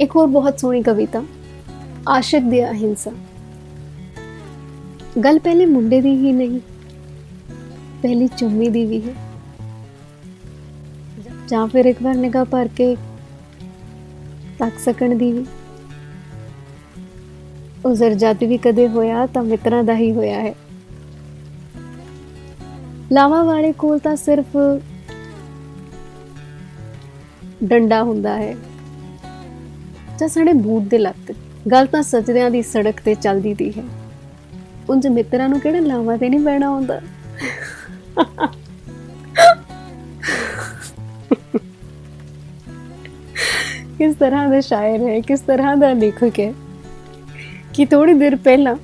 ਇੱਕ 0.00 0.16
ਹੋਰ 0.16 0.26
ਬਹੁਤ 0.26 0.60
ਸੋਹਣੀ 0.60 0.82
ਕਵਿਤਾ 0.82 1.22
ਆਸ਼ਿਕ 2.08 2.44
ਦੀ 2.44 2.64
ਅਹਿੰਸਾ। 2.64 3.10
ਗੱਲ 5.24 5.38
ਪਹਿਲੇ 5.38 5.66
ਮੁੰਡੇ 5.66 6.00
ਦੀ 6.00 6.10
ਹੀ 6.16 6.32
ਨਹੀਂ, 6.32 6.60
ਪਹਿਲੀ 8.02 8.28
ਚੁੰਮੀ 8.28 8.68
ਦੀ 8.68 8.84
ਵੀ 8.86 9.00
ਹੈ। 9.02 9.14
ਜਾਂ 11.48 11.66
ਫਿਰ 11.68 11.84
ਇੱਕ 11.84 12.02
ਵਾਰ 12.02 12.14
ਨਿਗਾਹ 12.14 12.44
ਭਰ 12.44 12.68
ਕੇ 12.76 12.94
ਤੱਕ 14.58 14.78
ਸਕਣ 14.78 15.14
ਦੀ 15.14 15.32
ਵੀ। 15.32 15.44
ਉਹ 17.84 17.94
ਜਦ 17.94 18.44
ਵੀ 18.44 18.58
ਕਦੇ 18.58 18.88
ਹੋਇਆ 18.88 19.26
ਤਾਂ 19.26 19.42
ਮਿੱਤਰਾਂ 19.42 19.82
ਦਾ 19.84 19.96
ਹੀ 19.96 20.12
ਹੋਇਆ 20.12 20.40
ਹੈ। 20.40 20.54
ਲਾਵਾ 23.12 23.42
ਵਾਲੇ 23.42 23.72
ਕੋਲ 23.72 23.98
ਤਾਂ 23.98 24.14
ਸਿਰਫ 24.16 24.56
ਡੰਡਾ 27.64 28.02
ਹੁੰਦਾ 28.02 28.36
ਹੈ, 28.36 28.54
ਜਾਂ 30.18 30.28
ਸਾਡੇ 30.28 30.52
ਬੂਟ 30.52 30.82
ਦੇ 30.82 30.98
ਲੱਤ। 30.98 31.34
ਗੱਲ 31.72 31.86
ਤਾਂ 31.86 32.02
ਸਜਦਿਆਂ 32.02 32.50
ਦੀ 32.50 32.62
ਸੜਕ 32.62 32.94
ਤੇ 33.04 33.14
ਚੱਲਦੀ 33.14 33.54
ਦੀ 33.54 33.72
ਹੈ। 33.78 33.82
ਉਂਝ 34.90 35.06
ਮਿੱਤਰਾਂ 35.06 35.48
ਨੂੰ 35.48 35.60
ਕਿਹੜਾ 35.60 35.80
ਲਾਵਾ 35.80 36.16
ਤੇ 36.16 36.28
ਨਹੀਂ 36.28 36.40
ਬਹਿਣਾ 36.40 36.70
ਹੁੰਦਾ 36.70 37.00
ਕਿਸ 43.98 44.14
ਤਰ੍ਹਾਂ 44.14 44.48
ਦਾ 44.48 44.60
ਸ਼ਾਇਰ 44.60 45.00
ਹੈ, 45.00 45.20
ਕਿਸ 45.20 45.40
ਤਰ੍ਹਾਂ 45.40 45.76
ਦਾ 45.76 45.92
ਲੇਖਕ 45.92 46.40
ਹੈ? 46.40 46.54
ਕਿ 47.74 47.84
ਥੋੜੀ 47.84 48.14
ਦੇਰ 48.14 48.36
ਪਹਿਲਾਂ 48.36 48.76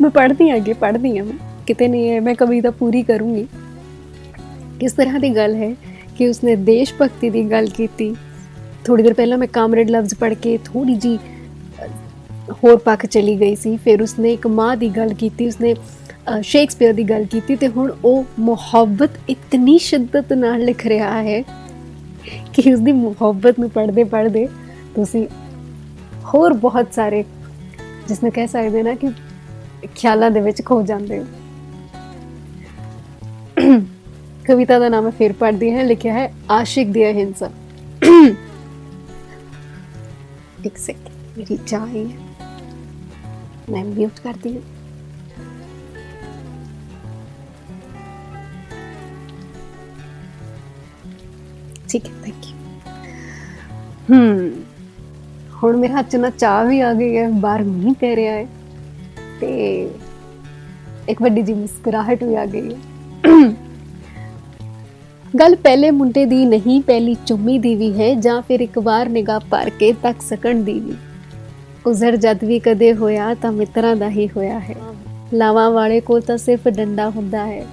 ਮੈਂ 0.00 0.10
ਪੜ੍ਹਦੀ 0.10 0.56
ਅੱਗੇ, 0.56 0.72
ਪੜ੍ਹਦੀ 0.72 1.18
ਆ 1.18 1.24
ਮੈਂ। 1.24 1.64
ਕਿਤੇ 1.66 1.88
ਨਹੀਂ 1.88 2.10
ਹੈ, 2.10 2.20
ਮੈਂ 2.20 2.34
ਕਵਿਤਾ 2.34 2.70
ਪੂਰੀ 2.70 3.02
ਕਰੂੰਗੀ। 3.02 3.48
ਕਿਸ 4.80 4.92
ਤਰ੍ਹਾਂ 4.92 5.20
ਦੀ 5.20 5.36
ਗੱਲ 5.36 5.54
ਹੈ 5.54 5.74
ਕਿ 6.18 6.28
ਉਸਨੇ 6.28 6.56
ਦੇਸ਼ 6.56 6.94
ਭਗਤੀ 7.02 7.30
ਦੀ 7.30 7.50
ਗੱਲ 7.50 7.66
ਕੀਤੀ? 7.66 8.16
ਥੋੜੀ 8.84 9.02
ਦੇਰ 9.02 9.14
ਪਹਿਲਾਂ 9.14 9.38
ਮੈਂ 9.38 9.48
ਕਾਮਰੇਡ 9.48 9.90
ਲਫ਼ਜ਼ 9.90 10.14
ਪੜ੍ਹ 10.14 10.34
ਕੇ 10.34 10.58
ਥੋੜੀ 10.64 10.94
ਜੀ 10.94 11.18
ਹੋਰ 12.50 12.76
ਪੱਕ 12.76 13.06
ਚਲੀ 13.06 13.38
ਗਈ 13.40 13.54
ਸੀ। 13.56 13.76
ਫਿਰ 13.76 14.02
ਉਸਨੇ 14.02 14.32
ਇੱਕ 14.32 14.46
ਮਾਂ 14.46 14.76
ਦੀ 14.76 14.88
ਗੱਲ 14.88 15.14
ਕੀਤੀ, 15.14 15.46
ਉਸਨੇ 15.46 15.74
ਸ਼ੇਕਸਪੀਅਰ 16.42 16.92
ਦੀ 16.92 17.04
ਗੱਲ 17.04 17.24
ਕੀਤੀ 17.24 17.56
ਤੇ 17.56 17.68
ਹੁਣ 17.68 17.92
ਉਹ 18.04 18.24
ਮੁਹੱਬਤ 18.38 19.10
ਇਤਨੀ 19.28 19.78
ਸ਼ਿੱਦਤ 19.78 20.32
ਨਾਲ 20.32 20.64
ਲਿਖ 20.64 20.86
ਰਿਹਾ 20.86 21.22
ਹੈ 21.22 21.42
ਕਿ 22.54 22.72
ਉਸ 22.72 22.80
ਦੀ 22.80 22.92
ਮੁਹੱਬਤ 22.92 23.58
ਨੂੰ 23.58 23.70
ਪੜ੍ਹਦੇ 23.70 24.04
ਪੜ੍ਹਦੇ 24.04 24.46
ਤੁਸੀਂ 24.94 25.26
ਹੋਰ 26.24 26.52
ਬਹੁਤ 26.52 26.94
ਸਾਰੇ 26.94 27.24
ਜਿਸਨੇ 28.08 28.30
ਕਹਿ 28.30 28.46
ਸਕਦੇ 28.46 28.82
ਨਾ 28.82 28.94
ਕਿ 28.94 29.10
ਖਿਆਲਾਂ 29.94 30.30
ਦੇ 30.30 30.40
ਵਿੱਚ 30.40 30.62
ਖੋ 30.64 30.82
ਜਾਂਦੇ 30.82 31.18
ਹੋ। 31.18 31.24
ਕਵਿਤਾ 34.44 34.78
ਦਾ 34.78 34.88
ਨਾਮ 34.88 35.10
ਫਿਰ 35.10 35.32
ਪੜ੍ਹਦੀ 35.32 35.70
ਹੈ, 35.70 35.84
ਲਿਖਿਆ 35.84 36.12
ਹੈ, 36.12 36.32
ਆਸ਼ਿਕ 36.50 36.88
ਦੀ 36.88 37.04
ਅਹਿੰਸਾ। 37.04 37.50
ਇੱਕ 40.64 40.76
ਸੈਕਿੰਡ 40.76 41.38
ਮੇਰੀ 41.38 41.58
ਚਾਹ 41.66 41.86
ਹੈ। 41.86 42.06
ਮੈਂ 43.70 43.84
ਮਿਊਟ 43.84 44.20
ਕਰਦੀ 44.24 44.54
ਹਾਂ। 44.56 44.62
ਠੀਕ 51.90 52.06
ਹੈ 52.06 52.12
ਥੈਂਕ 52.24 52.46
ਯੂ 52.46 52.54
ਹੂੰ, 54.10 54.50
ਹੁਣ 55.62 55.76
ਮੇਰੇ 55.76 55.92
ਹੱਥ 55.92 56.10
'ਚ 56.10 56.16
ਨਾ 56.16 56.30
ਚਾਹ 56.30 56.64
ਵੀ 56.64 56.80
ਆ 56.80 56.92
ਗਈ 56.94 57.16
ਹੈ, 57.16 57.28
ਬਾਹਰ 57.30 57.62
ਮੀਂਹ 57.64 57.94
ਪੈ 58.00 58.14
ਰਿਹਾ 58.16 58.32
ਹੈ 58.34 58.46
ਤੇ 59.40 59.48
ਇੱਕ 61.08 61.22
ਵੱਡੀ 61.22 61.42
ਜੀ 61.42 61.54
ਮੁਸਕਰਾਹਟ 61.54 62.22
ਵੀ 62.24 62.34
ਆ 62.34 62.44
ਗਈ 62.46 62.74
ਹੈ। 62.74 62.78
ਗੱਲ 65.34 65.54
ਪਹਿਲੇ 65.56 65.90
ਮੁੰਡੇ 65.90 66.24
ਦੀ 66.26 66.44
ਨਹੀਂ, 66.46 66.80
ਪਹਿਲੀ 66.82 67.14
ਚੁੰਮੀ 67.26 67.58
ਦੀ 67.58 67.74
ਵੀ 67.74 67.92
ਹੈ 67.92 68.14
ਜਾਂ 68.20 68.40
ਫਿਰ 68.42 68.60
ਇੱਕ 68.60 68.78
ਵਾਰ 68.78 69.08
ਨਿਗਾਹ 69.08 69.40
ਭਰ 69.50 69.70
ਕੇ 69.70 69.92
ਤੱਕ 70.02 70.22
ਸਕਣ 70.22 70.62
ਦੀ 70.64 70.78
ਵੀ। 70.80 70.94
ਉਜ਼ਰ 71.88 72.16
ਜਦ 72.16 72.44
ਵੀ 72.44 72.58
ਕਦੇ 72.58 72.94
ਹੋਇਆ 72.94 73.34
ਤਾਂ 73.34 73.52
ਮਿੱਤਰਾਂ 73.52 73.96
ਦਾ 73.96 74.10
ਹੀ 74.10 74.28
ਹੋਇਆ 74.36 74.58
ਹੈ। 74.58 74.74
ਲਾਵਾਂ 75.34 75.70
ਵਾਲੇ 75.70 76.00
ਕੋਲ 76.00 76.20
ਤਾਂ 76.20 76.38
ਸਿਰਫ 76.38 76.68
ਡੰਡਾ 76.68 77.10
ਹੁੰਦਾ 77.10 77.46
ਹੈ। 77.46 77.66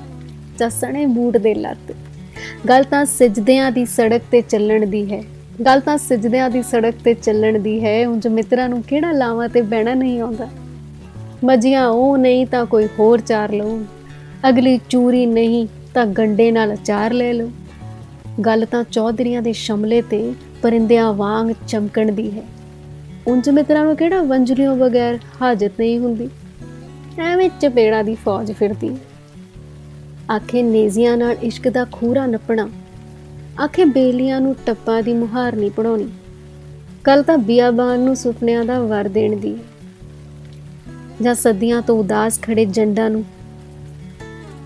ਜਾਂ 0.60 0.70
ਸਣੇ 0.70 1.06
ਬੂਟ 1.06 1.38
ਦੇ 1.38 1.54
ਲੱਤ। 1.54 1.96
ਗੱਲ 2.70 2.84
ਤਾਂ 2.84 3.06
ਸਜਦਿਆਂ 3.06 3.72
ਦੀ 3.72 3.86
ਸੜਕ 3.86 4.22
ਤੇ 4.32 4.42
ਚੱਲਣ 4.42 4.86
ਦੀ 4.86 5.14
ਹੈ। 5.14 5.24
ਗੱਲ 5.66 5.80
ਤਾਂ 5.80 5.98
ਸਜਦਿਆਂ 5.98 6.50
ਦੀ 6.50 6.64
ਸੜਕ 6.64 6.94
ਤੇ 7.04 7.14
ਚੱਲਣ 7.14 7.60
ਦੀ 7.60 7.84
ਹੈ। 7.86 8.08
ਉਂਝ 8.08 8.28
ਮਿੱਤਰਾਂ 8.28 8.70
ਨੂੰ 8.70 8.84
ਕਿਹੜਾ 8.84 9.12
ਲਾਵਾਂ 9.12 9.50
ਤੇ 9.50 9.62
ਬਹਿਣਾ 9.62 9.94
ਨਹੀਂ 9.94 10.22
ਆਉਂਦਾ। 10.22 10.48
ਮਜੀਆਂ 11.44 11.88
ਉਹ 11.88 12.18
ਨਹੀਂ 12.18 12.46
ਤਾਂ 12.46 12.66
ਕੋਈ 12.66 12.88
ਹੋਰ 13.00 13.22
ਚਾਰ 13.22 13.52
ਲਓ 13.52 13.82
ਅਗਲੀ 14.50 14.80
ਚੂਰੀ 14.90 15.26
ਨਹੀਂ 15.26 15.68
ਤਾਂ 15.94 16.06
ਗੰਡੇ 16.06 16.52
ਨਾਲ 16.52 16.74
ਅਚਾਰ 16.74 17.14
ਲੈ 17.14 17.34
ਲਓ 17.34 17.50
ਗੱਲ 18.46 18.66
ਤਾਂ 18.66 18.84
ਚੌਧਰੀਆਂ 18.92 19.42
ਦੇ 19.42 19.54
ਸ਼ਮਲੇ 19.54 20.02
ਤੇ 20.02 20.34
ਪਰਿੰਦਿਆਂ 20.62 21.14
ਵਾਂਗ 21.14 21.52
ਚਮਕਣ 21.68 22.12
ਦੀ 22.12 22.32
ਹੈ। 22.32 22.44
ਉਂਝ 23.28 23.50
ਮਿੱਤਰਾਂ 23.50 23.84
ਨੂੰ 23.84 23.96
ਕਿਹੜਾ? 23.96 24.22
ਵੰਜਲੀਆਂ 24.22 24.76
ਬਗੈਰ 24.76 25.20
ਹਾਜਤ 25.42 25.72
ਨਹੀਂ 25.80 26.00
ਹੁੰਦੀ। 26.00 26.30
ਐਵੇਂ 27.20 27.50
ਚਪੇੜਾ 27.62 28.04
ਦੀ 28.04 28.16
ਫੌਜ 28.16 28.52
ਫਿਰਦੀ। 28.52 28.98
ਆਖੇ 30.32 30.64
ਨੇਜ਼ੀਆਂ 30.64 31.18
ਨਾਲ 31.18 31.36
ਇਸ਼ਕ 31.44 31.70
ਦਾ 31.70 31.86
ਖੂਰਾ 31.92 32.26
ਨੱਪਣਾ। 32.26 32.70
ਆਖੇ 33.64 33.86
ਬੇਲੀਆਂ 33.86 34.42
ਨੂੰ 34.42 34.56
ਟੱਪਾਂ 34.66 35.04
ਦੀ 35.04 35.14
ਮੁਹਾਰ 35.14 35.56
ਨਹੀਂ 35.56 35.72
ਪੜਾਉਣੀ 35.72 36.10
ਕੱਲ 37.04 37.24
ਤਾਂ 37.24 37.38
ਬਿਆਬਾਨ 37.38 38.00
ਨੂੰ 38.00 38.16
ਸੁਪਨਿਆਂ 38.16 38.66
ਦਾ 38.66 38.80
ਵਰ 38.80 39.08
ਦੇਣ 39.08 39.38
ਦੀ। 39.38 39.58
ਜਾਂ 41.22 41.36
ਸਦੀਆਂ 41.36 41.82
ਤੋਂ 41.82 42.00
ਉਦਾਸ 42.00 42.42
ਖੜੇ 42.42 42.66
ਜੰਡਾਂ 42.66 43.10
ਨੂੰ 43.10 43.24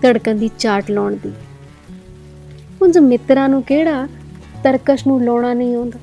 ਧੜਕਣ 0.02 0.34
ਦੀ 0.34 0.50
ਚਾਟ 0.58 0.90
ਲਾਉਣ 0.90 1.16
ਦੀ। 1.22 1.32
ਉਂਝ 2.82 2.98
ਮਿੱਤਰਾਂ 2.98 3.48
ਨੂੰ 3.48 3.62
ਕਿਹੜਾ? 3.62 4.08
ਤਰਕਸ਼ 4.62 5.06
ਨੂੰ 5.06 5.24
ਲਾਉਣਾ 5.24 5.54
ਨਹੀਂ 5.54 5.76
ਆਉਂਦਾ। 5.76 5.98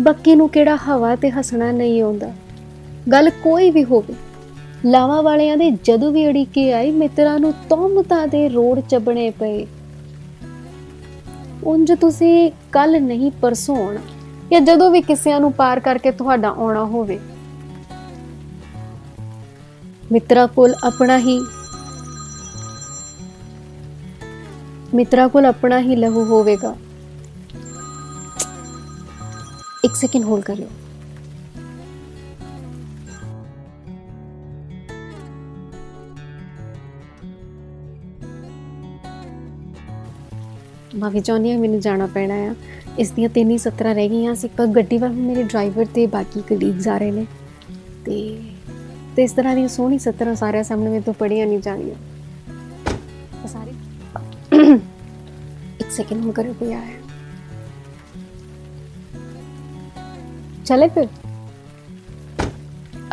ਬੱਕੀ 0.00 0.34
ਨੂੰ 0.34 0.48
ਕਿਹੜਾ 0.48 0.76
ਹਵਾ 0.76 1.14
ਤੇ 1.16 1.30
ਹੱਸਣਾ 1.30 1.70
ਨਹੀਂ 1.72 2.02
ਆਉਂਦਾ। 2.02 2.30
ਗੱਲ 3.12 3.30
ਕੋਈ 3.30 3.70
ਵੀ 3.70 3.84
ਹੋਵੇ, 3.84 4.14
ਲਾਵਾ 4.84 5.20
ਵਾਲਿਆਂ 5.20 5.56
ਦੇ 5.56 5.70
ਜਦੋਂ 5.84 6.10
ਵੀ 6.12 6.26
ਅੜੀਕੇ 6.26 6.72
ਆਈ 6.72 6.90
ਮਿੱਤਰਾਂ 6.90 7.38
ਨੂੰ 7.38 7.52
ਤੋਮਤਾਂ 7.70 8.26
ਦੇ 8.26 8.48
ਰੋੜ 8.48 8.80
ਚੱਬਣੇ 8.80 9.30
ਪਏ। 9.30 9.66
ਉਂਝ 11.64 11.92
ਤੁਸੀਂ 11.92 12.50
ਕੱਲ 12.72 13.02
ਨਹੀਂ 13.02 13.30
ਪਰਸੋਂ 13.40 13.76
ਆਉਣਾ, 13.76 14.00
ਜਾਂ 14.52 14.60
ਜਦੋਂ 14.60 14.90
ਵੀ 14.90 15.00
ਕਿਸਿਆਂ 15.00 15.40
ਨੂੰ 15.40 15.52
ਪਾਰ 15.52 15.80
ਕਰਕੇ 15.80 16.10
ਤੁਹਾਡਾ 16.10 16.48
ਆਉਣਾ 16.48 16.84
ਹੋਵੇ। 16.84 17.18
ਮਿੱਤਰਾ 20.12 20.46
ਕੋਲ 20.46 20.74
ਆਪਣਾ 20.84 21.18
ਹੀ, 21.18 21.38
ਮਿੱਤਰਾ 24.94 25.26
ਕੋਲ 25.28 25.46
ਆਪਣਾ 25.46 25.80
ਹੀ 25.80 25.96
ਲਹੂ 25.96 26.24
ਹੋਵੇਗਾ। 26.24 26.74
ਇੱਕ 29.84 29.94
ਸੈਕਿੰਡ 29.94 30.24
ਹੋਲਡ 30.24 30.44
ਕਰਿਓ 30.44 30.68
ਮਾਫੀ 40.96 41.20
ਚਾਹੁੰਦੀ 41.20 41.50
ਹਾਂ 41.52 41.58
ਮੈਨੂੰ 41.58 41.80
ਜਾਣਾ 41.80 42.06
ਪੈਣਾ 42.06 42.34
ਆ 42.34 42.54
ਇਸ 42.98 43.10
ਦੀਆਂ 43.10 43.28
ਤਿੰਨ 43.28 43.50
ਹੀ 43.50 43.58
17 43.58 43.94
ਰਹਿ 43.94 44.08
ਗਈਆਂ 44.08 44.34
ਸੀ 44.34 44.48
ਪਰ 44.48 44.66
ਗੱਡੀ 44.66 44.98
ਵੱਲ 44.98 45.12
ਮੇਰੇ 45.12 45.42
ਡਰਾਈਵਰ 45.42 45.86
ਤੇ 45.94 46.06
ਬਾਕੀ 46.06 46.42
ਕਲੀਗਸ 46.48 46.88
ਆ 46.88 46.96
ਰਹੇ 46.98 47.10
ਨੇ 47.10 47.26
ਤੇ 48.04 48.16
ਤੇ 49.16 49.24
ਇਸ 49.24 49.32
ਤਰ੍ਹਾਂ 49.32 49.54
ਦੀ 49.56 49.68
ਸੋਹਣੀ 49.68 49.98
17 50.08 50.34
ਸਾਰਿਆਂ 50.34 50.64
ਸਾਹਮਣੇ 50.64 50.90
ਮੇਰੇ 50.90 51.02
ਤੋਂ 51.02 51.14
ਪੜੀਆਂ 51.14 51.46
ਨਹੀਂ 51.46 51.58
ਜਾਣੀਆਂ। 51.58 51.94
ਸਾਰੇ 53.48 53.72
ਇੱਕ 55.80 55.90
ਸੈਕਿੰਡ 55.90 56.24
ਹੋ 56.24 56.32
ਕਰੇ 56.32 56.52
ਕੋਈ 56.52 56.72
ਆਇਆ 56.72 57.07
ਚਲੇ 60.68 60.88
ਫਿਰ। 60.88 61.06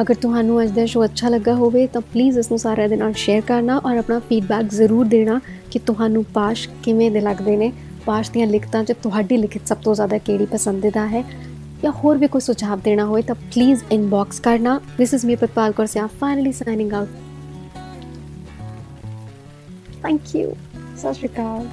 ਅਗਰ 0.02 0.14
ਤੁਹਾਨੂੰ 0.14 0.62
ਅੱਜ 0.64 0.72
ਦਾ 0.72 0.86
ਸ਼ੋਅ 0.86 1.06
ਅੱਛਾ 1.06 1.30
ਲੱਗਾ 1.30 1.54
ਹੋਵੇ 1.56 1.86
ਤਾਂ 1.88 2.02
ਪਲੀਜ਼ 2.02 2.38
ਇਸ 2.40 2.50
ਨੂੰ 2.52 2.58
ਸਾਰਿਆਂ 2.60 2.90
ਦੇ 2.90 2.96
ਨਾਲ 2.96 3.14
ਸ਼ੇਅਰ 3.14 3.42
ਕਰਨਾ 3.42 3.78
ਔਰ 3.78 3.98
ਆਪਣਾ 3.98 4.20
ਫੀਡਬੈਕ 4.20 4.74
ਜ਼ਰੂਰ 4.74 5.06
ਦੇਣਾ 5.06 5.40
ਕਿ 5.72 5.80
ਤੁਹਾਨੂੰ 5.80 6.24
ਪਾਸ਼ 6.34 6.68
ਕਿਵੇਂ 6.84 7.10
ਦੇ 7.12 7.22
ਲੱਗਦੇ 7.22 7.56
ਨੇ। 7.58 7.72
ਪਾਸ਼ 8.06 8.32
ਦੀਆਂ 8.32 8.48
ਲਿਖਤਾਂ 8.48 8.84
'ਚ 8.84 8.94
ਤੁਹਾਡੀ 9.04 9.38
ਲਿਖਤ 9.38 9.68
ਸਭ 9.68 9.78
ਤੋਂ 9.78 9.96
ਜ਼ਿਆਦਾ 9.96 10.18
ਕਿਹੜੀ 10.18 10.46
ਪਸੰਦੀਦਾ 10.46 11.08
ਹੈ 11.08 11.24
ਜਾਂ 11.84 11.92
ਹੋਰ 11.92 12.18
ਵੀ 12.18 12.28
ਕੋਈ 12.28 12.42
ਸੁਝਾਅ 12.42 12.76
ਦੇਣਾ 12.84 13.06
ਹੋਵੇ 13.06 13.22
ਤਾਂ 13.22 13.36
ਪਲੀਜ਼ 13.36 13.84
ਇਨਬਾਕਸ 13.92 14.40
ਕਰਨਾ। 14.40 14.80
This 14.98 15.14
is 15.14 15.26
me 15.26 15.36
Patpal 15.36 15.72
Kaur 15.72 15.86
say 15.86 16.02
finally 16.20 16.52
signing 16.52 16.94
out 16.94 17.10
thank 20.04 20.36
you 20.36 20.54
ਸਤਿ 20.98 21.14
ਸ਼੍ਰੀ 21.14 21.28
ਅਕਾਲ। 21.28 21.68